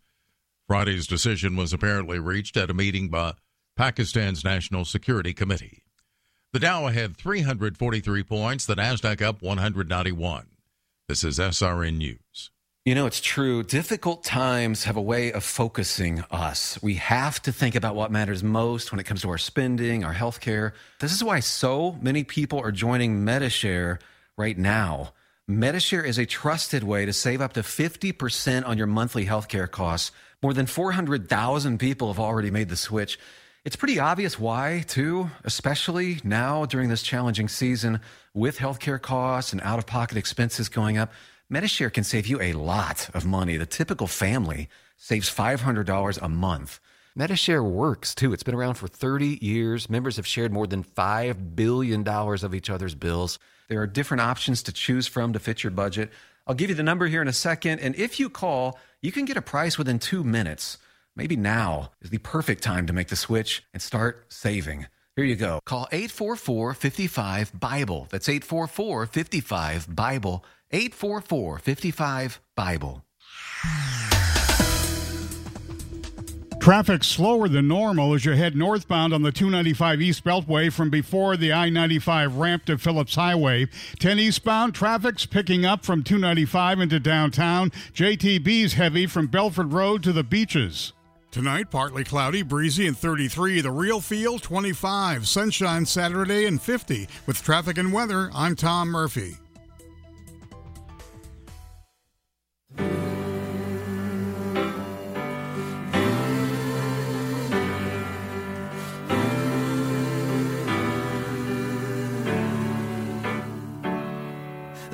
[0.67, 3.33] Friday's decision was apparently reached at a meeting by
[3.75, 5.83] Pakistan's National Security Committee.
[6.53, 10.47] The Dow had 343 points, the Nasdaq up 191.
[11.09, 12.51] This is SRN News.
[12.85, 13.63] You know, it's true.
[13.63, 16.77] Difficult times have a way of focusing us.
[16.83, 20.11] We have to think about what matters most when it comes to our spending, our
[20.11, 20.73] health care.
[20.99, 23.99] This is why so many people are joining Medi-Share
[24.35, 25.13] right now.
[25.47, 30.11] Medi-Share is a trusted way to save up to 50% on your monthly healthcare costs.
[30.41, 33.17] More than 400,000 people have already made the switch.
[33.63, 38.01] It's pretty obvious why, too, especially now during this challenging season
[38.33, 41.13] with healthcare costs and out of pocket expenses going up.
[41.53, 43.57] Medi-Share can save you a lot of money.
[43.57, 46.79] The typical family saves $500 a month.
[47.15, 48.33] Medi-Share works too.
[48.33, 49.87] It's been around for 30 years.
[49.87, 53.37] Members have shared more than $5 billion of each other's bills.
[53.67, 56.09] There are different options to choose from to fit your budget.
[56.47, 57.81] I'll give you the number here in a second.
[57.81, 60.79] And if you call, you can get a price within two minutes.
[61.15, 64.87] Maybe now is the perfect time to make the switch and start saving.
[65.15, 65.59] Here you go.
[65.65, 68.07] Call 844 55 Bible.
[68.09, 70.43] That's 844 55 Bible.
[70.73, 73.05] 844 55 Bible.
[76.59, 81.35] Traffic slower than normal as you head northbound on the 295 East Beltway from before
[81.35, 83.67] the I 95 ramp to Phillips Highway.
[83.99, 87.69] 10 eastbound, traffic's picking up from 295 into downtown.
[87.93, 90.93] JTB's heavy from Belfort Road to the beaches.
[91.31, 93.59] Tonight, partly cloudy, breezy, and 33.
[93.59, 95.27] The real feel, 25.
[95.27, 97.09] Sunshine Saturday and 50.
[97.27, 99.35] With traffic and weather, I'm Tom Murphy.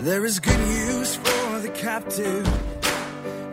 [0.02, 2.46] There is good news for the captive,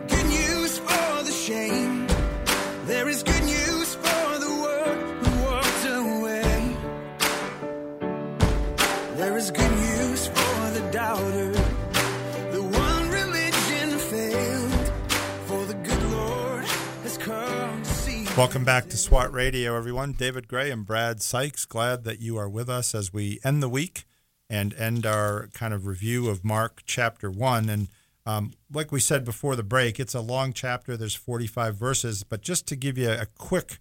[0.07, 2.07] good news for the shame.
[2.85, 6.77] There is good news for the world who walked away.
[9.17, 11.51] There is good news for the doubter,
[12.53, 14.91] the one religion failed.
[15.47, 16.63] For the good Lord
[17.03, 18.25] has come to see.
[18.37, 20.13] Welcome back to SWAT Radio, everyone.
[20.13, 21.65] David Gray and Brad Sykes.
[21.65, 24.06] Glad that you are with us as we end the week
[24.49, 27.69] and end our kind of review of Mark chapter 1.
[27.69, 27.87] And
[28.25, 30.95] um, like we said before the break, it's a long chapter.
[30.95, 32.23] There's 45 verses.
[32.23, 33.79] But just to give you a quick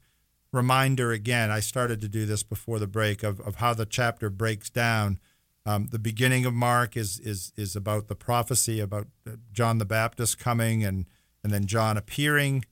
[0.53, 4.31] reminder again, I started to do this before the break of, of how the chapter
[4.31, 5.19] breaks down.
[5.65, 9.85] Um, the beginning of Mark is, is, is about the prophecy about uh, John the
[9.85, 11.07] Baptist coming and,
[11.43, 12.65] and then John appearing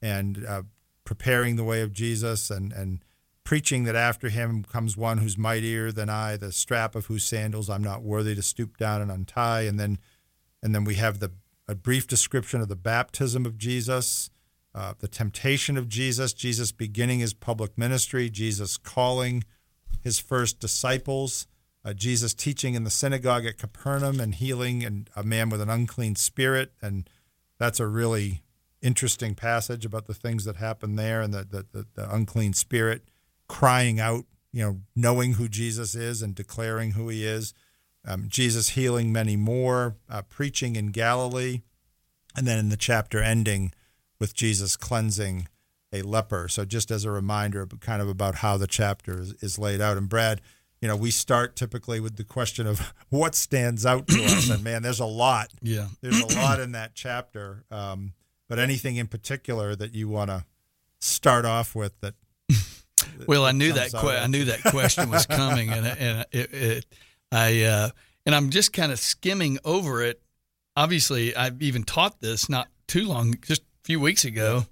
[0.00, 0.62] and uh,
[1.04, 3.04] preparing the way of Jesus and, and
[3.48, 7.70] preaching that after him comes one who's mightier than I, the strap of whose sandals
[7.70, 9.62] I'm not worthy to stoop down and untie.
[9.62, 9.98] And then
[10.62, 11.32] and then we have the
[11.66, 14.28] a brief description of the baptism of Jesus,
[14.74, 19.44] uh, the temptation of Jesus, Jesus beginning his public ministry, Jesus calling
[20.02, 21.46] his first disciples,
[21.86, 25.70] uh, Jesus teaching in the synagogue at Capernaum and healing and a man with an
[25.70, 26.72] unclean spirit.
[26.82, 27.08] And
[27.58, 28.42] that's a really
[28.82, 33.08] interesting passage about the things that happened there and the, the, the, the unclean spirit
[33.48, 37.54] crying out, you know, knowing who Jesus is and declaring who he is.
[38.06, 41.62] Um, Jesus healing many more, uh, preaching in Galilee,
[42.36, 43.72] and then in the chapter ending
[44.18, 45.48] with Jesus cleansing
[45.92, 46.48] a leper.
[46.48, 49.96] So just as a reminder, kind of about how the chapter is, is laid out.
[49.96, 50.40] And Brad,
[50.80, 54.62] you know, we start typically with the question of what stands out to us, and
[54.62, 55.52] man, there's a lot.
[55.62, 57.64] Yeah, there's a lot in that chapter.
[57.70, 58.14] Um,
[58.48, 60.44] but anything in particular that you want to
[61.00, 62.14] start off with that?
[63.26, 66.86] Well, I knew that que- I knew that question was coming, and and it, it
[67.32, 67.90] I uh,
[68.26, 70.22] and I'm just kind of skimming over it.
[70.76, 74.66] Obviously, I've even taught this not too long, just a few weeks ago.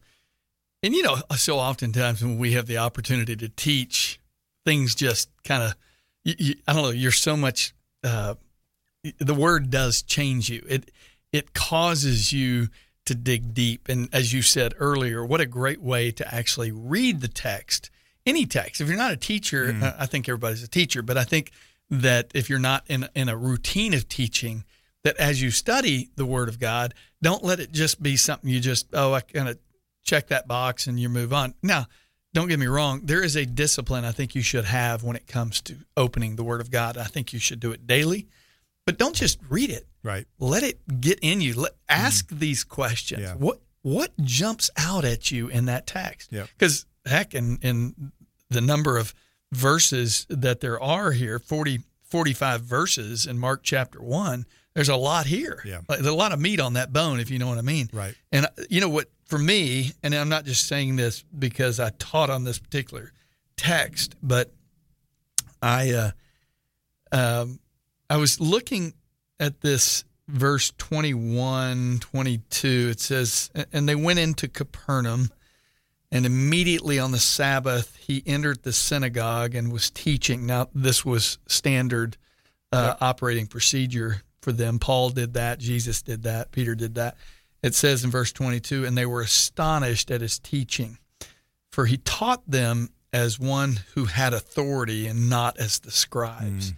[0.82, 4.20] And you know, so oftentimes when we have the opportunity to teach,
[4.64, 5.74] things just kind of,
[6.26, 7.74] I don't know, you're so much.
[8.04, 8.34] Uh,
[9.18, 10.64] the word does change you.
[10.68, 10.90] It
[11.32, 12.68] it causes you
[13.06, 13.88] to dig deep.
[13.88, 17.90] And as you said earlier, what a great way to actually read the text,
[18.26, 18.80] any text.
[18.80, 19.94] If you're not a teacher, mm.
[19.98, 21.52] I think everybody's a teacher, but I think
[21.90, 24.64] that if you're not in, in a routine of teaching,
[25.04, 28.60] that as you study the Word of God, don't let it just be something you
[28.60, 29.58] just, oh, I kind of
[30.02, 31.54] check that box and you move on.
[31.62, 31.86] Now,
[32.34, 35.26] don't get me wrong, there is a discipline I think you should have when it
[35.26, 36.98] comes to opening the Word of God.
[36.98, 38.26] I think you should do it daily,
[38.84, 39.86] but don't just read it.
[40.02, 40.26] Right.
[40.38, 41.54] Let it get in you.
[41.54, 42.38] Let, ask mm.
[42.38, 43.22] these questions.
[43.22, 43.34] Yeah.
[43.34, 46.32] What what jumps out at you in that text?
[46.32, 46.46] Yeah.
[46.58, 48.12] Because heck, in in
[48.50, 49.14] the number of
[49.52, 55.26] verses that there are here, 40, 45 verses in Mark chapter one, there's a lot
[55.26, 55.62] here.
[55.64, 55.80] Yeah.
[55.88, 57.88] There's a lot of meat on that bone, if you know what I mean.
[57.92, 58.14] Right.
[58.30, 62.28] And you know what, for me, and I'm not just saying this because I taught
[62.28, 63.12] on this particular
[63.56, 64.52] text, but
[65.62, 66.10] I, uh,
[67.10, 67.58] um,
[68.10, 68.92] I was looking
[69.40, 72.88] at this verse 21, 22.
[72.90, 75.30] It says, And they went into Capernaum,
[76.10, 80.46] and immediately on the Sabbath, he entered the synagogue and was teaching.
[80.46, 82.16] Now, this was standard
[82.72, 82.98] uh, yep.
[83.00, 84.78] operating procedure for them.
[84.78, 87.16] Paul did that, Jesus did that, Peter did that.
[87.62, 90.98] It says in verse 22, and they were astonished at his teaching,
[91.72, 96.72] for he taught them as one who had authority and not as the scribes.
[96.72, 96.76] Mm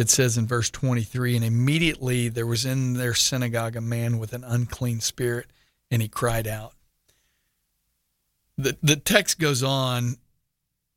[0.00, 4.32] it says in verse 23 and immediately there was in their synagogue a man with
[4.32, 5.46] an unclean spirit
[5.90, 6.72] and he cried out
[8.60, 10.16] the, the text goes on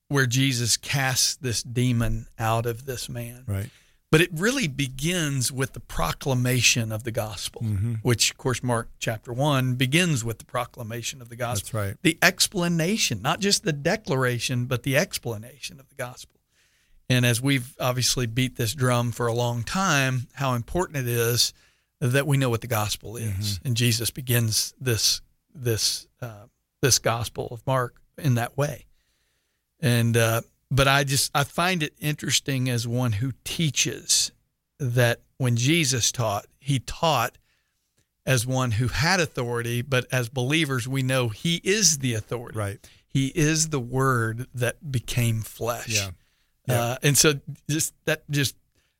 [0.09, 3.69] where jesus casts this demon out of this man right
[4.11, 7.93] but it really begins with the proclamation of the gospel mm-hmm.
[8.03, 11.97] which of course mark chapter 1 begins with the proclamation of the gospel that's right
[12.03, 16.33] the explanation not just the declaration but the explanation of the gospel
[17.09, 21.53] and as we've obviously beat this drum for a long time, how important it is
[21.99, 23.27] that we know what the gospel is.
[23.27, 23.67] Mm-hmm.
[23.67, 25.21] And Jesus begins this
[25.53, 26.45] this uh,
[26.83, 28.85] this gospel of Mark in that way.
[29.79, 34.31] And uh, but I just I find it interesting as one who teaches
[34.79, 37.37] that when Jesus taught, he taught
[38.25, 42.57] as one who had authority, but as believers, we know he is the authority.
[42.57, 42.89] Right.
[43.07, 45.87] He is the word that became flesh.
[45.87, 46.09] Yeah.
[46.67, 46.81] Yeah.
[46.81, 47.33] Uh, and so
[47.69, 48.55] just that just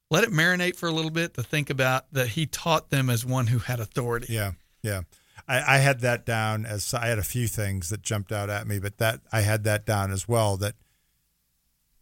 [0.10, 3.26] let it marinate for a little bit to think about that he taught them as
[3.26, 4.34] one who had authority.
[4.34, 5.02] Yeah, yeah.
[5.48, 8.66] I, I had that down as I had a few things that jumped out at
[8.68, 10.56] me, but that I had that down as well.
[10.58, 10.76] That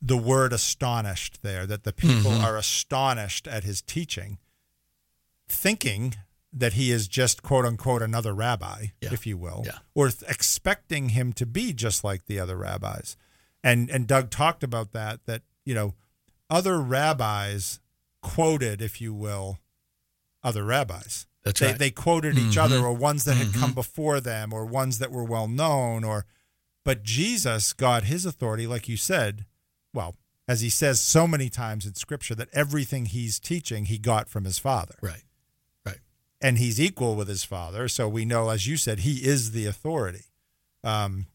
[0.01, 2.43] the word astonished there, that the people Mm-hmm.
[2.43, 4.37] are astonished at his teaching,
[5.47, 6.15] thinking
[6.53, 9.13] that he is just quote unquote another rabbi, Yeah.
[9.13, 9.79] if you will, Yeah.
[9.95, 13.15] or th- expecting him to be just like the other rabbis.
[13.63, 15.93] And and Doug talked about that that you know
[16.49, 17.79] other rabbis
[18.21, 19.59] quoted, if you will,
[20.43, 21.25] other rabbis.
[21.43, 21.77] That's they, right.
[21.79, 22.63] They quoted each Mhm.
[22.63, 26.25] other, or ones that had come before them, or ones that were well known, or
[26.83, 29.45] But Jesus got his authority, like you said,
[29.93, 30.15] well,
[30.47, 34.45] as he says so many times in scripture, that everything he's teaching he got from
[34.45, 34.95] his father.
[35.01, 35.23] Right.
[35.85, 35.99] Right.
[36.41, 37.87] And he's equal with his father.
[37.87, 40.25] So we know, as you said, he is the authority.
[40.83, 41.27] Um,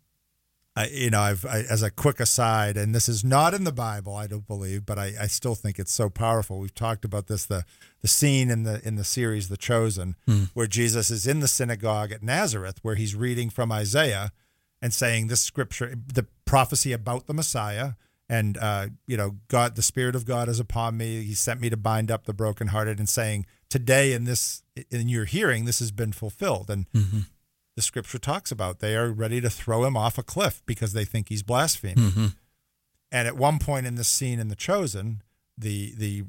[0.79, 3.73] I, you know, I've I, as a quick aside, and this is not in the
[3.73, 6.59] Bible, I don't believe, but I, I still think it's so powerful.
[6.59, 7.65] We've talked about this the
[8.03, 10.51] the scene in the in the series The Chosen, Mm.
[10.55, 14.33] where Jesus is in the synagogue at Nazareth, where he's reading from Isaiah
[14.83, 17.93] and saying this scripture, the prophecy about the Messiah,
[18.29, 21.23] and uh, you know, God, the Spirit of God is upon me.
[21.23, 25.25] He sent me to bind up the brokenhearted, and saying today in this in your
[25.25, 27.21] hearing, this has been fulfilled, and Mm-hmm.
[27.77, 31.05] The scripture talks about they are ready to throw him off a cliff because they
[31.05, 32.11] think he's blaspheming.
[32.11, 32.35] Mhm.
[33.13, 35.23] And at one point in this scene in The Chosen,
[35.57, 36.25] the the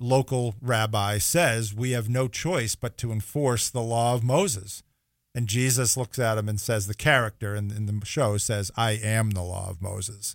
[0.00, 4.82] local rabbi says, "We have no choice but to enforce the law of Moses."
[5.34, 8.92] And Jesus looks at him and says, "The character in, in the show says, I
[8.92, 10.34] am the law of Moses."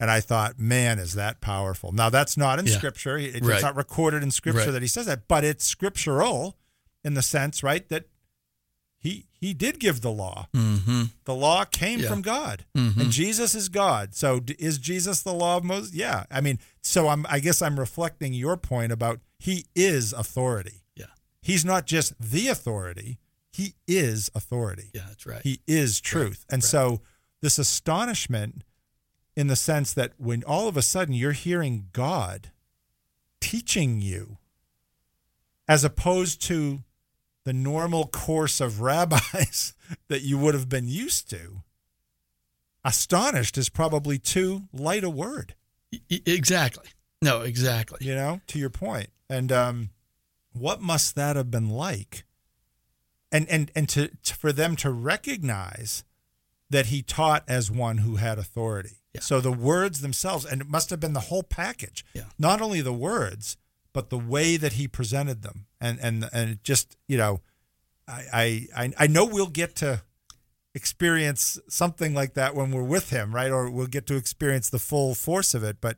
[0.00, 1.90] And I thought, man, is that powerful?
[1.92, 2.76] Now that's not in Yeah.
[2.76, 3.16] Scripture.
[3.18, 3.54] It- Right.
[3.54, 4.70] It's not recorded in Scripture Right.
[4.72, 6.56] that he says that, but it's scriptural
[7.02, 8.06] in the sense, right, that
[8.98, 10.48] he he did give the law.
[10.54, 11.04] Mm-hmm.
[11.24, 12.08] The law came Yeah.
[12.08, 12.96] from God, Mhm.
[12.96, 14.14] and Jesus is God.
[14.14, 15.94] So d- is Jesus the law of Moses?
[15.94, 16.24] Yeah.
[16.30, 17.24] I mean, so I'm.
[17.28, 20.82] I guess I'm reflecting your point about he is authority.
[20.96, 21.06] Yeah.
[21.42, 23.20] He's not just the authority.
[23.52, 24.90] He is authority.
[24.94, 25.42] Yeah, that's right.
[25.42, 26.44] He is truth.
[26.50, 27.00] And so
[27.40, 28.62] this astonishment
[29.36, 32.50] in the sense that when all of a sudden you're hearing God
[33.40, 34.38] teaching you
[35.68, 36.82] as opposed to
[37.48, 39.72] the normal course of rabbis
[40.08, 41.62] that you would have been used to,
[42.84, 45.54] astonished is probably too light a word.
[46.10, 46.84] Exactly.
[47.22, 48.06] No, exactly.
[48.06, 49.08] You know, to your point.
[49.30, 49.88] And um,
[50.52, 52.24] what must that have been like?
[53.32, 56.04] And and and to, to for them to recognize
[56.68, 58.98] that he taught as one who had authority.
[59.20, 62.04] So the words themselves, and it must have been the whole package.
[62.12, 62.24] Yeah.
[62.38, 63.56] Not only the words,
[63.94, 67.40] but the way that he presented them, and and and just you know,
[68.06, 70.02] I I I- know we'll get to
[70.74, 73.50] experience something like that when we're with him, right?
[73.50, 75.96] Or we'll get to experience the full force of it, but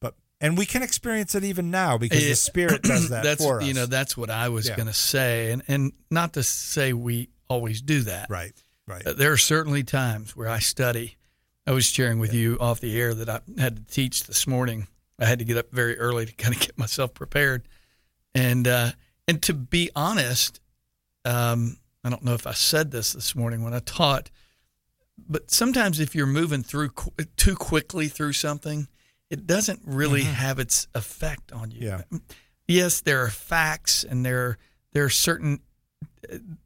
[0.00, 3.60] but and we can experience it even now because the spirit does that that's, for
[3.60, 3.66] us.
[3.66, 4.76] You know, that's what I was Yeah.
[4.76, 8.30] going to say, and and not to say we always do that.
[8.30, 8.52] Right.
[8.86, 9.06] Right.
[9.06, 11.16] Uh, there are certainly times where I study.
[11.66, 14.86] I was sharing with you off the air that I had to teach this morning.
[15.18, 17.68] I had to get up very early to kind of get myself prepared,
[18.34, 18.90] and uh,
[19.26, 20.60] and to be honest,
[21.24, 24.30] um, I don't know if I said this this morning when I taught,
[25.18, 28.88] but sometimes if you're moving through qu- too quickly through something,
[29.30, 30.32] it doesn't really Mhm.
[30.34, 31.86] have its effect on you.
[31.88, 32.02] Yeah.
[32.66, 34.58] Yes, there are facts and there
[34.92, 35.60] there are certain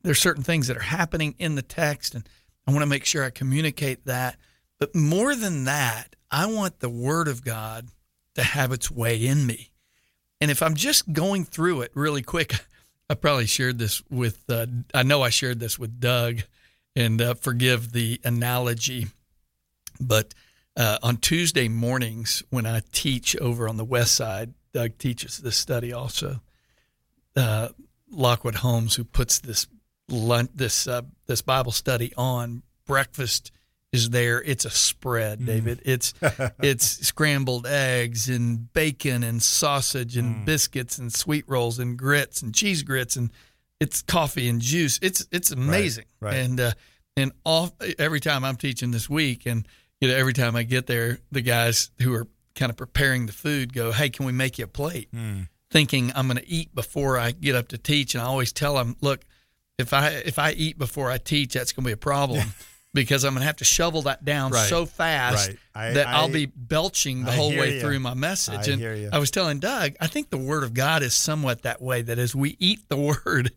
[0.02, 2.28] there's certain things that are happening in the text and
[2.66, 4.36] I want to make sure I communicate that.
[4.78, 7.88] But more than that, I want the word of God
[8.34, 9.71] to have its way in me.
[10.42, 12.52] And if I'm just going through it really quick,
[13.08, 16.40] I probably shared this with, uh, I know I shared this with Doug,
[16.96, 19.06] and uh, forgive the analogy.
[20.00, 20.34] But
[20.76, 25.56] uh, on Tuesday mornings, when I teach over on the west side, Doug teaches this
[25.56, 26.40] study also.
[27.36, 27.68] Uh,
[28.10, 29.68] Lockwood Holmes, who puts this
[30.08, 33.52] lunch, this uh, this Bible study on, breakfast
[33.92, 34.42] is there.
[34.42, 35.82] It's a spread, David.
[35.84, 36.14] It's
[36.62, 42.54] it's scrambled eggs and bacon and sausage and biscuits and sweet rolls and grits and
[42.54, 43.30] cheese grits and
[43.82, 44.98] it's coffee and juice.
[45.02, 46.04] It's it's amazing.
[46.20, 46.36] right.
[46.36, 46.72] And uh,
[47.16, 49.66] and all every time I'm teaching this week, and
[50.00, 53.32] you know every time I get there, the guys who are kind of preparing the
[53.32, 55.48] food go, "Hey, can we make you a plate?" Mm.
[55.70, 58.76] Thinking I'm going to eat before I get up to teach, and I always tell
[58.76, 59.24] them, "Look,
[59.78, 62.54] if I if I eat before I teach, that's going to be a problem."
[62.94, 64.68] Because I'm going to have to shovel that down Right.
[64.68, 65.58] so fast Right.
[65.74, 67.80] I- that I'll be belching the I whole way ya.
[67.82, 68.68] through my message.
[68.68, 69.14] I and.
[69.14, 72.02] I was telling Doug, I think the Word of God is somewhat that way.
[72.02, 73.52] That as we eat the Word,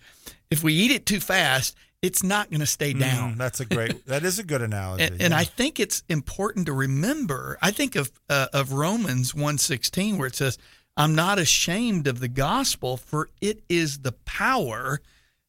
[0.49, 3.33] if we eat it too fast, it's not going to stay down.
[3.33, 4.05] Mm, that's a great.
[4.07, 5.03] That is a good analogy.
[5.03, 5.33] And, and.
[5.33, 7.57] I think it's important to remember.
[7.61, 10.57] I think of uh, of Romans one sixteen, where it says,
[10.95, 15.01] "I'm not ashamed of the gospel, for it is the power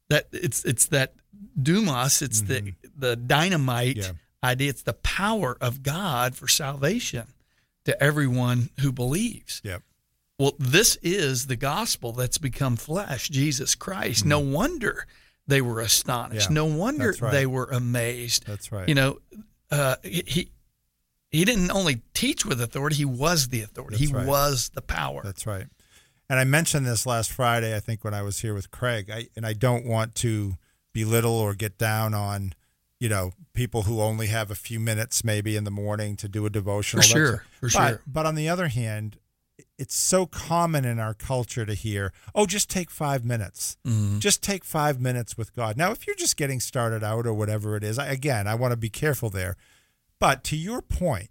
[0.08, 1.12] that it's it's that
[1.60, 4.12] dunamis, it's the the dynamite Yeah.
[4.42, 4.70] idea.
[4.70, 7.26] It's the power of God for salvation
[7.84, 9.82] to everyone who believes." Yep.
[10.38, 14.24] Well, this is the gospel that's become flesh, Jesus Christ.
[14.26, 15.06] No wonder
[15.46, 16.50] they were astonished.
[16.50, 17.32] Yeah, no wonder right.
[17.32, 18.44] they were amazed.
[18.46, 18.88] That's right.
[18.88, 19.18] You know,
[19.70, 20.50] uh, he he-
[21.30, 23.96] he didn't only teach with authority; he was the authority.
[23.96, 24.26] That's he right.
[24.26, 25.22] was the power.
[25.24, 25.66] That's right.
[26.28, 29.10] And I mentioned this last Friday, I think, when I was here with Craig.
[29.10, 30.56] I, and I don't want to
[30.92, 32.52] belittle or get down on
[32.98, 36.46] you know, people who only have a few minutes maybe in the morning to do
[36.46, 37.02] a devotional.
[37.02, 38.02] For sure, for but, sure.
[38.06, 39.18] But on the other hand,
[39.78, 43.76] it's so common in our culture to hear, "Oh, just take 5 minutes.
[43.86, 44.20] Mhm.
[44.20, 47.76] Just take 5 minutes with God." Now, if you're just getting started out or whatever
[47.76, 49.56] it is, I, again, I want to be careful there.
[50.18, 51.30] But to your point,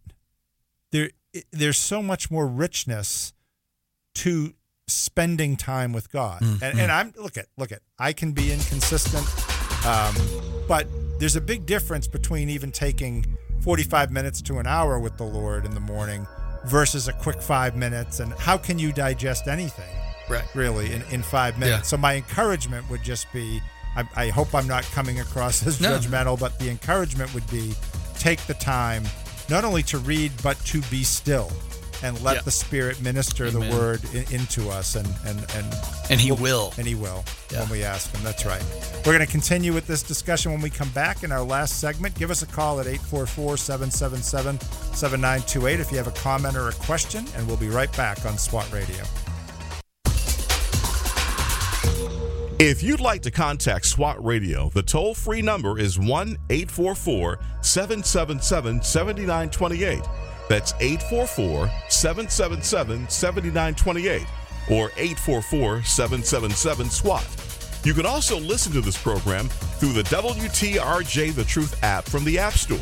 [0.92, 1.12] there
[1.52, 3.34] there's so much more richness
[4.16, 4.54] to
[4.88, 6.42] spending time with God.
[6.42, 6.64] Mm-hmm.
[6.64, 9.28] And, and I'm look at look at I can be inconsistent,
[9.86, 10.16] um,
[10.68, 10.88] but
[11.20, 13.26] there's a big difference between even taking
[13.62, 16.28] 45 minutes to an hour with the Lord in the morning
[16.66, 18.20] versus a quick five minutes.
[18.20, 19.90] And how can you digest anything,
[20.30, 20.44] right?
[20.56, 21.78] Really, in, in five minutes?
[21.78, 21.82] Yeah.
[21.84, 23.62] So my encouragement would just be.
[23.96, 25.98] I, I hope I'm not coming across as No.
[25.98, 27.74] judgmental, but the encouragement would be
[28.18, 29.04] take the time
[29.50, 31.50] not only to read but to be still
[32.04, 32.42] and let Yeah.
[32.44, 33.70] the spirit minister Amen.
[33.70, 35.74] the word in, into us and and and
[36.10, 36.74] And he will.
[36.78, 37.62] and he will Yeah.
[37.62, 38.64] when we ask him that's right
[39.06, 42.16] we're going to continue with this discussion when we come back in our last segment
[42.16, 47.48] give us a call at 844-777-7928 if you have a comment or a question and
[47.48, 49.04] we'll be right back on swat radio
[52.58, 58.82] If you'd like to contact SWAT Radio, the toll free number is 1 844 777
[58.82, 60.02] 7928.
[60.50, 64.22] That's 844 777 7928
[64.72, 67.28] or 844 777 SWAT.
[67.84, 72.40] You can also listen to this program through the WTRJ The Truth app from the
[72.40, 72.80] App Store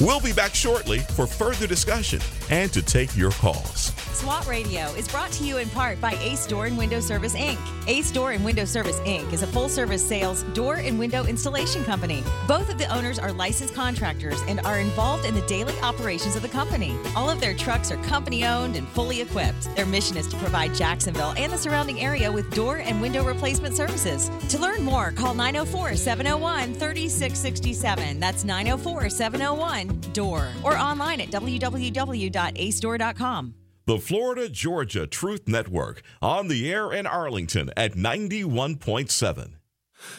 [0.00, 2.20] We'll be back shortly for further discussion
[2.50, 3.94] and to take your calls.
[4.12, 7.58] SWAT Radio is brought to you in part by Ace Door and Window Service Inc.
[7.86, 9.32] Ace Door and Window Service Inc.
[9.32, 12.22] is a full service sales door and window installation company.
[12.46, 16.42] Both of the owners are licensed contractors and are involved in the daily operations of
[16.42, 16.94] the company.
[17.14, 19.74] All of their trucks are company owned and fully equipped.
[19.76, 23.74] Their mission is to provide Jacksonville and the surrounding area with door and window replacement
[23.74, 24.30] services.
[24.50, 28.20] To learn more, call 904 701 3667.
[28.20, 33.54] That's 904 701 DOOR or online at www.acedoor.com.
[33.86, 39.50] The Florida Georgia Truth Network on the air in Arlington at 91.7.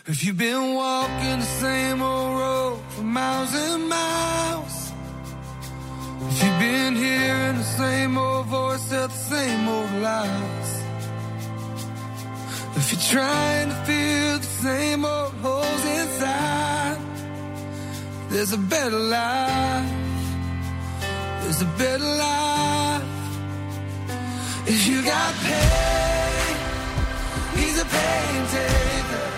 [0.06, 4.94] If you've been walking the same old road for miles and miles,
[6.30, 10.84] if you've been hearing the same old voice tell the same old lies,
[12.78, 16.98] if you're trying to fill the same old holes inside,
[18.30, 19.92] there's a better life.
[21.42, 23.04] There's a better life.
[24.68, 26.58] If you got pain,
[27.56, 29.32] he's a pain taker.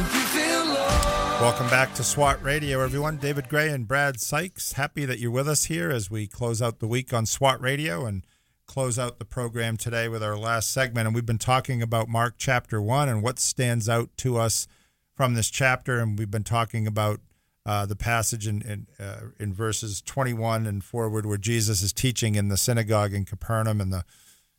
[0.00, 3.16] If you feel low, Welcome back to SWAT Radio, everyone.
[3.16, 4.72] David Gray and Brad Sykes.
[4.74, 8.04] Happy that you're with us here as we close out the week on SWAT Radio
[8.04, 8.26] and
[8.66, 11.06] close out the program today with our last segment.
[11.06, 14.68] And we've been talking about Mark chapter one and what stands out to us
[15.16, 15.98] from this chapter.
[15.98, 17.20] And we've been talking about
[17.66, 22.34] uh, the passage in in, uh, in verses 21 and forward where Jesus is teaching
[22.34, 24.04] in the synagogue in Capernaum and the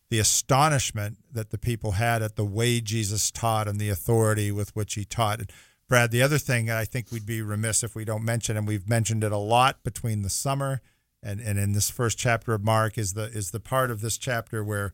[0.10, 4.76] the astonishment that the people had at the way Jesus taught and the authority with
[4.76, 5.40] which he taught.
[5.40, 5.50] And
[5.88, 8.90] Brad, the other thing I think we'd be remiss if we don't mention, and we've
[8.90, 10.82] mentioned it a lot between the summer
[11.24, 14.18] and, and in this first chapter of Mark, is the is the part of this
[14.18, 14.94] chapter where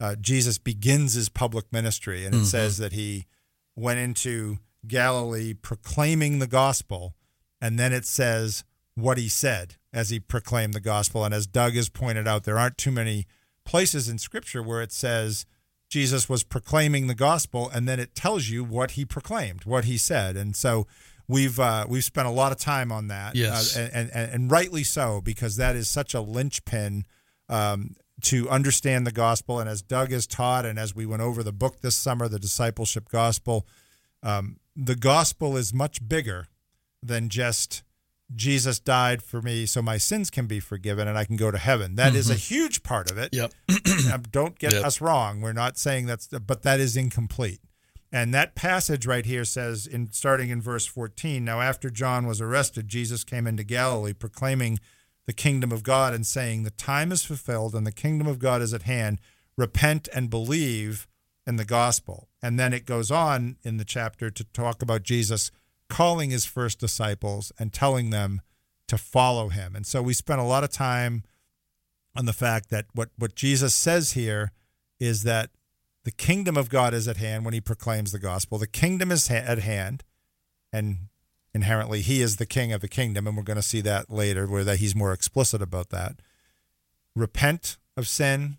[0.00, 2.46] uh, Jesus begins his public ministry, and it Mhm.
[2.46, 3.26] says that he
[3.74, 7.14] went into Galilee proclaiming the gospel,
[7.60, 11.24] and then it says what he said as he proclaimed the gospel.
[11.24, 13.26] And as Doug has pointed out, there aren't too many
[13.64, 15.46] places in Scripture where it says
[15.88, 19.96] Jesus was proclaiming the gospel, and then it tells you what he proclaimed, what he
[19.96, 20.36] said.
[20.36, 20.86] And so
[21.26, 23.76] we've uh, we've spent a lot of time on that, Yes.
[23.76, 27.04] uh, and, and and rightly so because that is such a linchpin.
[27.48, 31.44] Um, to understand the gospel, and as Doug has taught, and as we went over
[31.44, 33.64] the book this summer, the discipleship gospel,
[34.24, 36.48] um, the gospel is much bigger
[37.02, 37.82] than just
[38.34, 41.56] Jesus died for me so my sins can be forgiven and I can go to
[41.58, 41.94] heaven.
[41.94, 42.38] That is a Mhm.
[42.48, 43.32] huge part of it.
[43.32, 43.52] Yep.
[44.30, 44.84] Don't get Yep.
[44.84, 45.40] us wrong.
[45.40, 47.60] We're not saying that's, but that is incomplete.
[48.12, 52.40] And that passage right here says, in starting in verse 14, now after John was
[52.40, 54.78] arrested, Jesus came into Galilee proclaiming
[55.26, 58.62] the kingdom of God and saying, The time is fulfilled and the kingdom of God
[58.62, 59.20] is at hand.
[59.56, 61.06] Repent and believe
[61.46, 62.28] in the gospel.
[62.42, 65.50] And then it goes on in the chapter to talk about Jesus
[65.88, 68.40] calling his first disciples and telling them
[68.88, 69.76] to follow him.
[69.76, 71.24] And so we spent a lot of time
[72.16, 74.52] on the fact that what, what Jesus says here
[74.98, 75.50] is that
[76.04, 78.58] the kingdom of God is at hand when he proclaims the gospel.
[78.58, 80.04] The kingdom is ha- at hand,
[80.72, 81.08] and
[81.52, 84.46] inherently he is the king of the kingdom, and we're going to see that later,
[84.46, 86.20] where that he's more explicit about that.
[87.14, 88.56] Repent of sin,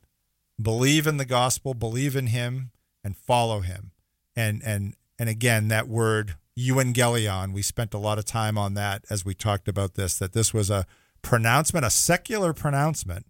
[0.62, 2.72] believe in the gospel, believe in him,
[3.04, 3.92] and follow him.
[4.36, 6.36] And and and again, that word
[6.68, 10.34] euangelion, we spent a lot of time on that as we talked about this, that
[10.34, 10.86] this was a
[11.22, 13.26] pronouncement, a secular pronouncement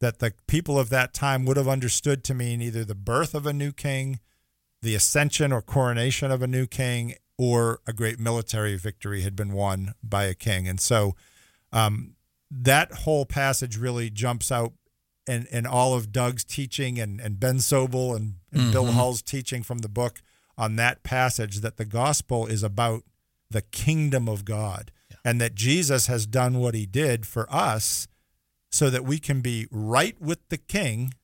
[0.00, 3.46] that the people of that time would have understood to mean either the birth of
[3.46, 4.18] a new king,
[4.80, 9.52] the ascension or coronation of a new king, or a great military victory had been
[9.52, 10.66] won by a king.
[10.68, 11.14] And so
[11.72, 12.14] um,
[12.50, 14.72] that whole passage really jumps out
[15.28, 18.94] and, and all of Doug's teaching and, and Ben Sobels and, and Bill Mhm.
[18.94, 20.20] Hull's teaching from the book
[20.58, 23.02] on that passage that the gospel is about
[23.50, 24.90] the kingdom of God
[25.24, 28.08] and that Jesus has done what he did for us
[28.70, 31.14] so that we can be right with the king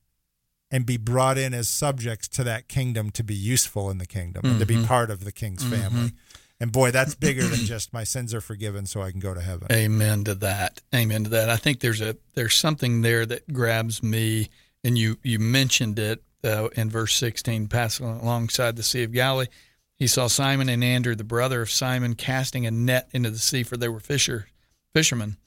[0.71, 4.45] and be brought in as subjects to that kingdom to be useful in the kingdom
[4.45, 4.85] and to be Mhm.
[4.85, 5.69] part of the king's Mhm.
[5.81, 6.11] family.
[6.59, 9.41] And boy, that's bigger than just my sins are forgiven so I can go to
[9.41, 9.67] heaven.
[9.71, 10.81] Amen to that.
[10.93, 11.49] Amen to that.
[11.49, 14.49] I think there's a there's something there that grabs me,
[14.83, 17.67] and you you mentioned it uh, in verse 16.
[17.67, 19.47] Passing alongside the Sea of Galilee,
[19.97, 23.63] he saw Simon and Andrew, the brother of Simon, casting a net into the sea,
[23.63, 24.47] for they were fisher
[24.93, 25.37] fishermen.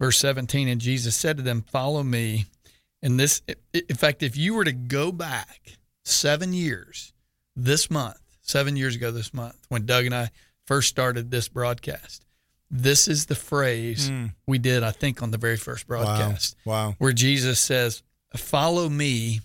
[0.00, 2.46] Verse 17, and Jesus said to them, "Follow me."
[3.02, 3.42] And this,
[3.72, 7.12] in fact, if you were to go back seven years
[7.54, 10.30] this month, seven years ago this month, when Doug and I
[10.66, 12.24] first started this broadcast,
[12.70, 14.32] this is the phrase Mm.
[14.46, 16.56] we did, I think, on the very first broadcast.
[16.64, 16.94] Wow.
[16.98, 18.02] Where Jesus says,
[18.36, 19.40] Follow me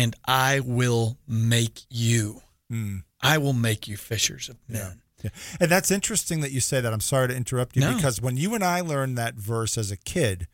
[0.00, 2.42] and I will make you.
[2.72, 3.02] Mm.
[3.20, 5.02] I will make you fishers of men.
[5.22, 5.30] Yeah.
[5.60, 6.92] And that's interesting that you say that.
[6.92, 7.94] I'm sorry to interrupt you No.
[7.94, 10.46] because when you and I learned that verse as a kid,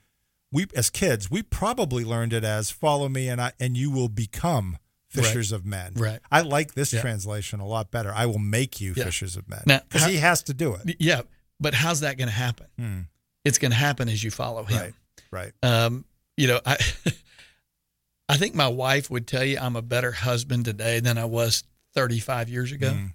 [0.51, 4.09] we as kids, we probably learned it as follow me and I and you will
[4.09, 4.79] become
[5.09, 5.59] fishers Right.
[5.61, 5.93] of men.
[5.95, 6.19] Right.
[6.33, 7.01] I like this Yeah.
[7.01, 8.13] translation a lot better.
[8.13, 9.05] I will make you Yeah.
[9.05, 9.63] fishers of men.
[9.67, 10.97] Because he has to do it.
[10.99, 11.23] Yeah.
[11.61, 12.67] But how's that going to happen?
[12.79, 13.01] Hmm.
[13.45, 14.79] It's going to happen as you follow him.
[14.81, 14.95] Right.
[15.31, 15.53] Right.
[15.63, 16.05] Um,
[16.37, 16.77] you know, I
[18.29, 21.65] I think my wife would tell you I'm a better husband today than I was
[21.95, 22.91] 35 years ago.
[22.91, 23.15] Mm.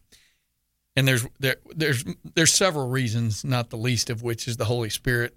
[0.96, 2.04] And there's there there's
[2.36, 5.36] there's several reasons, not the least of which is the Holy Spirit.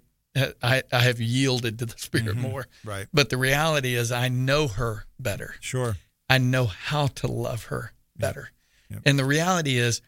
[0.61, 2.41] I I have yielded to the Spirit Mhm.
[2.41, 2.67] more.
[2.83, 3.07] Right.
[3.13, 5.55] But the reality is I know her better.
[5.61, 5.97] Sure.
[6.29, 8.51] I know how to love her better.
[8.89, 9.01] Yep.
[9.05, 10.01] And the reality is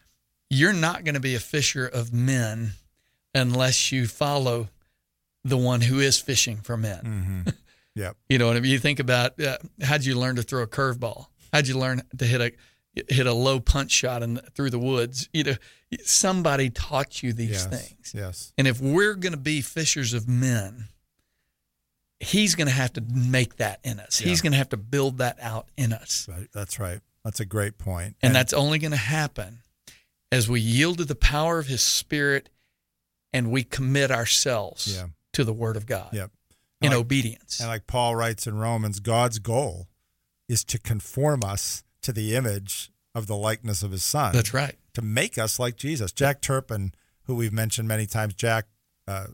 [0.50, 2.72] you're not going to be a fisher of men
[3.34, 4.68] unless you follow
[5.44, 7.44] the one who is fishing for men.
[7.44, 7.48] Mm-hmm.
[7.98, 8.16] Yep.
[8.28, 11.26] You know, and if you think about uh, how'd you learn to throw a curveball?
[11.52, 12.52] How'd you learn to hit a
[13.12, 15.28] hit a low punch shot in, through the woods?
[15.32, 15.54] You know,
[16.04, 17.66] somebody taught you these Yes.
[17.66, 18.12] things.
[18.14, 18.52] Yes.
[18.56, 20.88] And if we're going to be fishers of men,
[22.20, 24.18] he's going to have to make that in us.
[24.18, 26.26] He's going to have to build that out in us.
[26.28, 26.48] Right.
[26.52, 27.00] That's right.
[27.24, 28.16] That's a great point.
[28.22, 29.60] And that's only going to happen
[30.32, 32.48] as we yield to the power of his spirit
[33.32, 35.06] and we commit ourselves Yeah.
[35.34, 36.30] to the word of God Yep.
[36.80, 37.60] In Like- obedience.
[37.60, 39.88] And like Paul writes in Romans, God's goal
[40.48, 44.32] is to conform us to the image of the likeness of his son.
[44.32, 44.76] That's right.
[44.94, 46.12] To make us like Jesus.
[46.12, 46.92] Jack Turpin,
[47.24, 48.66] who we've mentioned many times, Jack,
[49.06, 49.26] uh,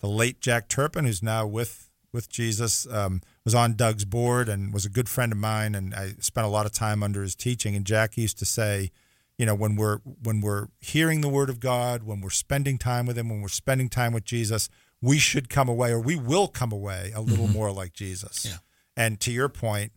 [0.00, 1.82] the late Jack Turpin, who's now with
[2.12, 5.94] with Jesus, um, was on Doug's board and was a good friend of mine, and
[5.94, 7.76] I spent a lot of time under his teaching.
[7.76, 8.90] And Jack used to say,
[9.36, 13.04] you know, when we're when we're hearing the word of God, when we're spending time
[13.04, 14.70] with him, when we're spending time with Jesus,
[15.02, 17.52] we should come away or we will come away a little Mhm.
[17.52, 18.44] more like Jesus.
[18.44, 18.58] Yeah.
[18.96, 19.92] And to your point,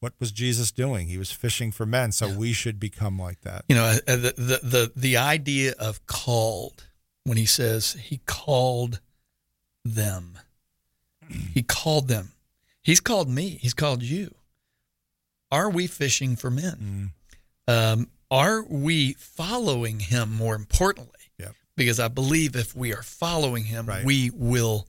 [0.00, 1.08] what was Jesus doing?
[1.08, 3.64] He was fishing for men, so we should become like that.
[3.68, 6.86] You know, uh, the, the the the idea of called
[7.24, 9.00] when he says he called
[9.84, 10.38] them.
[11.52, 12.32] He called them.
[12.80, 13.58] He's called me.
[13.60, 14.34] He's called you.
[15.50, 17.12] Are we fishing for men?
[17.66, 21.17] Um, are we following him more importantly?
[21.78, 24.04] Because I believe if we are following him, Right.
[24.04, 24.86] we will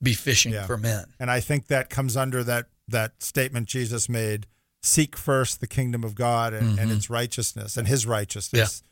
[0.00, 0.66] be fishing Yeah.
[0.66, 1.06] for men.
[1.18, 4.46] And I think that comes under that that statement Jesus made:
[4.82, 6.96] "Seek first the kingdom of God and, and Mhm.
[6.96, 8.82] its righteousness and His righteousness."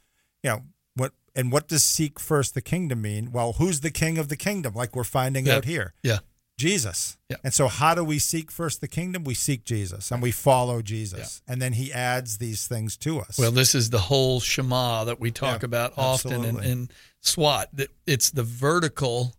[0.42, 0.62] You know
[0.96, 1.12] what?
[1.36, 3.30] And what does "seek first the kingdom" mean?
[3.30, 4.74] Well, who's the king of the kingdom?
[4.74, 5.56] Like we're finding Yeah.
[5.56, 5.94] out here.
[6.02, 6.18] Yeah.
[6.56, 7.16] Jesus.
[7.28, 7.36] Yeah.
[7.42, 9.24] And so, how do we seek first the kingdom?
[9.24, 13.36] We seek Jesus and we follow Jesus, and then He adds these things to us.
[13.38, 16.70] Well, this is the whole Shema that we talk Yeah, about often absolutely.
[16.70, 16.96] in SWAT.
[17.26, 19.34] SWAT that It's the vertical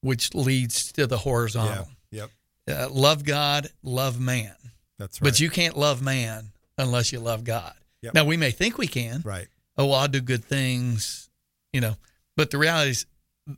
[0.00, 1.88] which leads to the horizontal.
[2.10, 2.30] Yep.
[2.68, 4.54] Uh, love God, love man.
[4.98, 5.30] That's right.
[5.30, 6.48] But you can't love man
[6.78, 7.74] unless you love God.
[8.02, 8.14] Yep.
[8.14, 9.22] Now we may think we can.
[9.24, 9.48] Right.
[9.76, 11.30] Oh, well, I'll do good things,
[11.72, 11.96] you know.
[12.36, 13.06] But the reality is,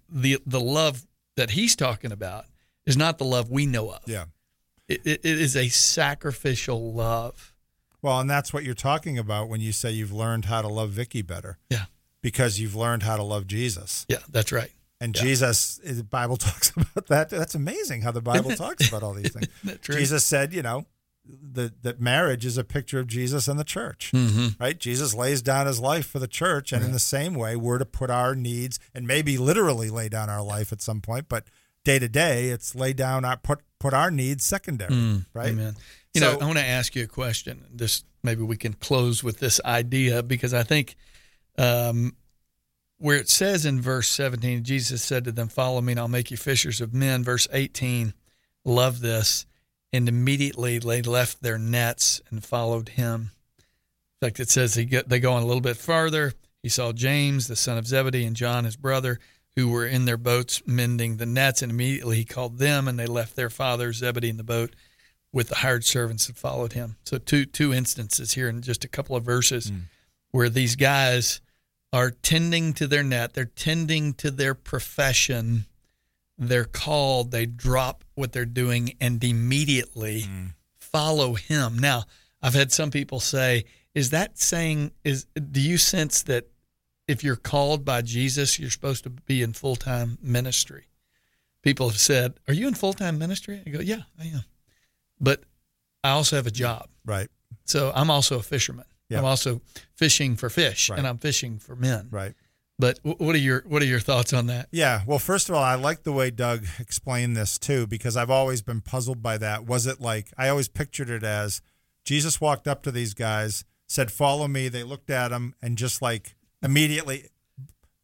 [0.09, 1.05] the the love
[1.37, 2.47] that he's talking about
[2.87, 4.03] is not the love we know of.
[4.07, 4.25] Yeah.
[4.89, 7.55] It, it, it is a sacrificial love.
[8.03, 10.91] Well, and that's what you're talking about when you say you've learned how to love
[10.91, 11.59] Vicky better.
[11.71, 11.87] Yeah.
[12.25, 14.07] Because you've learned how to love Jesus.
[14.09, 14.73] Yeah, that's right.
[15.01, 15.23] And Yeah.
[15.23, 17.29] Jesus, the Bible talks about that.
[17.29, 19.47] That's amazing how the Bible talks about all these things.
[19.63, 19.95] Isn't that true?
[19.97, 20.87] Jesus said, you know,
[21.53, 24.59] that that marriage is a picture of Jesus and the church, Mhm.
[24.59, 24.79] right?
[24.79, 27.85] Jesus lays down his life for the church, and in the same way, we're to
[27.87, 31.47] put our needs and maybe literally lay down our life at some point, but
[31.85, 35.49] day to day, it's lay down our put put our needs secondary, Mm, right?
[35.51, 35.77] Amen.
[36.15, 37.65] You So- know, I want to ask you a question.
[37.71, 40.95] This maybe we can close with this idea because I think
[41.59, 42.15] um,
[42.99, 46.31] where it says in verse 17, Jesus said to them, "Follow me, and I'll make
[46.31, 48.15] you fishers of men." Verse 18,
[48.65, 49.47] love this,
[49.93, 53.33] and immediately they left their nets and followed him.
[54.21, 56.33] In fact, it says he they go on a little bit farther.
[56.63, 59.21] He saw James, the son of Zebedee, and John, his brother,
[59.55, 63.07] who were in their boats mending the nets, and immediately he called them, and they
[63.07, 64.75] left their father Zebedee in the boat
[65.33, 66.97] with the hired servants and followed him.
[67.05, 69.71] So two two instances here in just a couple of verses
[70.31, 71.41] where these guys
[71.95, 75.65] are tending to their net, they're tending to their profession,
[76.37, 80.47] they're called, they drop what they're doing and immediately hmm.
[80.77, 81.79] follow him.
[81.79, 82.03] Now,
[82.43, 83.65] I've had some people say,
[83.95, 86.49] is that saying is do you sense that
[87.07, 90.89] if you're called by Jesus, you're supposed to be in full-time ministry?
[91.63, 94.45] People have said, "Are you in full-time ministry?" I go, "Yeah, I am."
[95.21, 95.45] But
[96.03, 96.89] I also have a job.
[97.05, 97.29] Right.
[97.65, 98.85] So I'm also a fisherman.
[99.19, 99.61] I'm also
[99.95, 100.99] fishing for fish Right.
[100.99, 102.09] and I'm fishing for men.
[102.11, 102.35] Right.
[102.79, 104.69] But what are your what are your thoughts on that?
[104.73, 105.03] Yeah.
[105.07, 108.63] Well, first of all, I like the way Doug explained this too, because I've always
[108.63, 109.65] been puzzled by that.
[109.65, 111.61] Was it like I always pictured it as
[112.05, 116.03] Jesus walked up to these guys, said, "Follow me." They looked at him and just
[116.03, 117.29] like immediately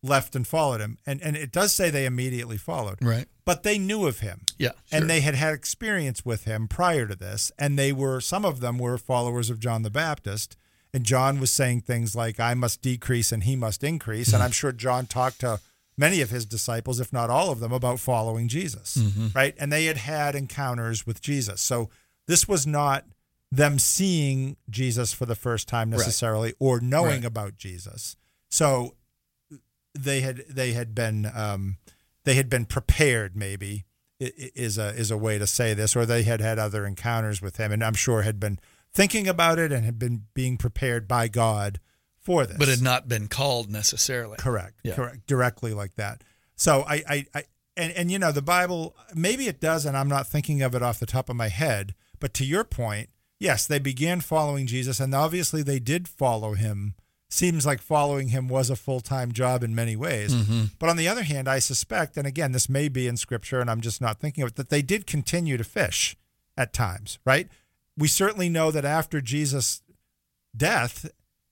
[0.03, 0.99] left and followed him.
[1.05, 2.99] And and it does say they immediately followed.
[3.03, 3.27] Right.
[3.45, 4.43] But they knew of him.
[4.57, 4.71] Yeah.
[4.93, 8.61] And they had had experience with him prior to this, and they were some of
[8.61, 10.57] them were followers of John the Baptist.
[10.93, 14.51] And John was saying things like, "I must decrease and he must increase." And I'm
[14.53, 15.61] sure John talked to
[15.97, 19.35] many of his disciples, if not all of them, about following Jesus, Mhm.
[19.35, 19.55] right?
[19.59, 21.61] And they had had encounters with Jesus.
[21.61, 21.91] So
[22.27, 23.05] this was not
[23.53, 25.99] them seeing Jesus for the first time Right.
[25.99, 27.25] necessarily or knowing Right.
[27.25, 28.17] about Jesus.
[28.49, 28.97] So
[29.95, 31.77] they had they had been um,
[32.25, 33.85] they had been prepared maybe
[34.21, 37.57] is a is a way to say this or they had had other encounters with
[37.57, 38.59] him and I'm sure had been
[38.93, 41.81] thinking about it and had been being prepared by God
[42.21, 44.37] for this But had not been called necessarily.
[44.37, 44.95] correct Yeah.
[44.95, 46.23] correct directly like that
[46.57, 47.45] so I, I I
[47.77, 50.83] and and you know the Bible maybe it does and I'm not thinking of it
[50.83, 55.01] off the top of my head but to your point yes they began following Jesus
[55.01, 56.95] and obviously they did follow him
[57.33, 60.73] seems like following him was a full-time job in many ways Mhm.
[60.81, 63.71] but on the other hand I suspect and again this may be in scripture and
[63.71, 66.17] I'm just not thinking of it that they did continue to fish
[66.57, 67.49] at times right
[68.01, 69.83] we certainly know that after Jesus
[70.57, 71.09] death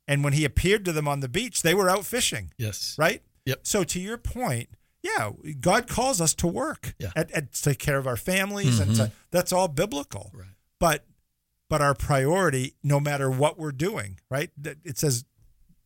[0.08, 2.96] and when he appeared to them on the beach they were out fishing Yes.
[2.98, 3.22] right?
[3.46, 3.60] Yep.
[3.62, 4.68] So to your point,
[5.02, 5.30] yeah,
[5.60, 7.10] God calls us to work, Yeah.
[7.10, 9.12] to take care of our families, and to, Mhm.
[9.30, 10.30] that's all biblical.
[10.34, 10.48] Right.
[10.80, 11.04] But
[11.70, 14.50] but our priority, no matter what we're doing, right?
[14.56, 15.24] that- It says,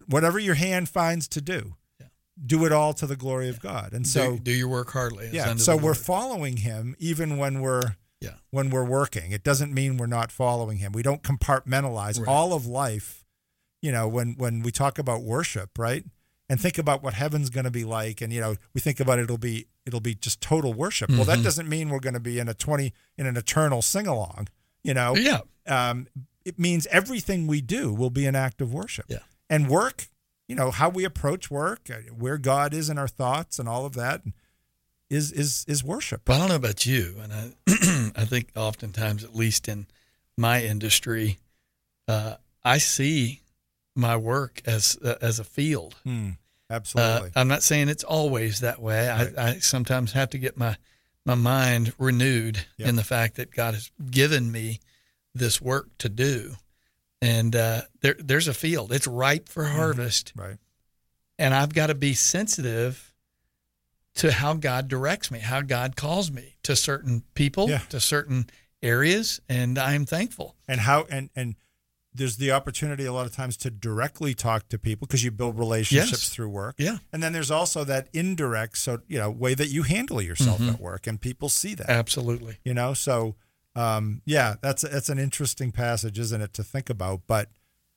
[0.07, 2.07] whatever your hand finds to do, yeah.
[2.47, 3.93] do it all to the glory of God.
[3.93, 5.31] And so, do, do your work hardly.
[5.33, 8.35] yeah, so we're following Him even when we're Yeah.
[8.51, 9.33] when we're working.
[9.33, 10.93] It doesn't mean we're not following Him.
[10.93, 12.29] We don't compartmentalize Right.
[12.29, 13.25] all of life.
[13.81, 16.05] You know, when when we talk about worship, right?
[16.49, 19.19] And think about what heaven's going to be like, and you know, we think about
[19.19, 21.11] it'll be it'll be just total worship.
[21.11, 21.45] Well, that Mhm.
[21.45, 24.49] doesn't mean we're going to be in a twenty in an eternal sing along.
[24.85, 25.41] You know, Yeah.
[25.67, 26.07] Um,
[26.45, 29.07] it means everything we do will be an act of worship.
[29.09, 29.21] Yeah.
[29.49, 30.09] And work,
[30.49, 33.85] you know, how we approach work, uh, where God is in our thoughts, and all
[33.87, 34.23] of that
[35.13, 36.23] is is is worship.
[36.25, 39.87] But I don't know about you, and I, I think oftentimes, at least in
[40.37, 41.39] my industry,
[42.09, 43.43] uh, I see
[43.95, 45.97] my work as uh, as a field.
[46.05, 46.31] Hmm,
[46.71, 47.29] absolutely.
[47.29, 49.09] Uh, I'm not saying it's always that way.
[49.09, 49.39] Right.
[49.39, 50.77] I, I sometimes have to get my
[51.27, 52.89] my mind renewed Yep.
[52.89, 54.81] in the fact that God has given me
[55.35, 56.55] this work to do,
[57.21, 58.93] and uh, there there's a field.
[58.93, 60.57] It's ripe for harvest, Right.
[61.39, 63.12] and I've got to be sensitive
[64.17, 67.79] to how God directs me, how God calls me to certain people, Yeah.
[67.89, 68.49] to certain
[68.83, 70.57] areas, and I'm thankful.
[70.69, 71.57] and how and and
[72.15, 75.59] there's the opportunity a lot of times to directly talk to people because you build
[75.59, 76.29] relationships Yes.
[76.29, 76.75] through work.
[76.77, 76.99] Yeah.
[77.11, 80.75] And then there's also that indirect so you know way that you handle yourself Mhm.
[80.75, 81.89] at work and people see that.
[81.89, 82.59] Absolutely.
[82.65, 83.37] You know, so
[83.75, 87.23] um, yeah, that's that's an interesting passage, isn't it, to think about?
[87.27, 87.49] But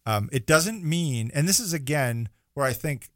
[0.05, 3.09] um, it doesn't mean, and this is again where I think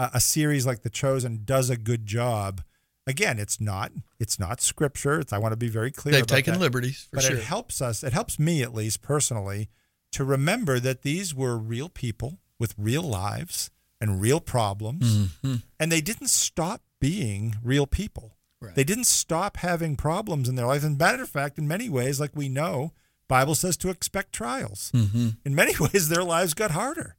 [0.00, 2.62] a, a series like The Chosen does a good job.
[3.06, 5.20] Again, it's not it's not scripture.
[5.20, 6.12] It's, I want to be very clear.
[6.14, 6.60] They've taken that.
[6.60, 7.36] liberties, for but sure.
[7.36, 8.02] it helps us.
[8.04, 9.68] It helps me at least personally
[10.12, 13.70] to remember that these were real people with real lives
[14.00, 15.62] and real problems, Mhm.
[15.78, 18.36] and they didn't stop being real people.
[18.60, 18.74] Right.
[18.74, 20.84] They didn't stop having problems in their life.
[20.84, 22.92] And matter of fact, in many ways, like we know,
[23.28, 24.90] Bible says to expect trials.
[24.94, 25.28] Mm-hmm.
[25.44, 27.16] In many ways, their lives got harder,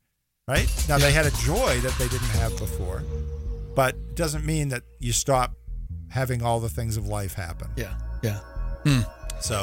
[0.51, 0.85] right?
[0.89, 3.03] Now, they had a joy that they didn't have before,
[3.73, 5.55] but it doesn't mean that you stop
[6.09, 7.69] having all the things of life happen.
[7.77, 7.93] Yeah.
[8.21, 8.39] Yeah.
[8.83, 9.01] Hmm.
[9.39, 9.55] So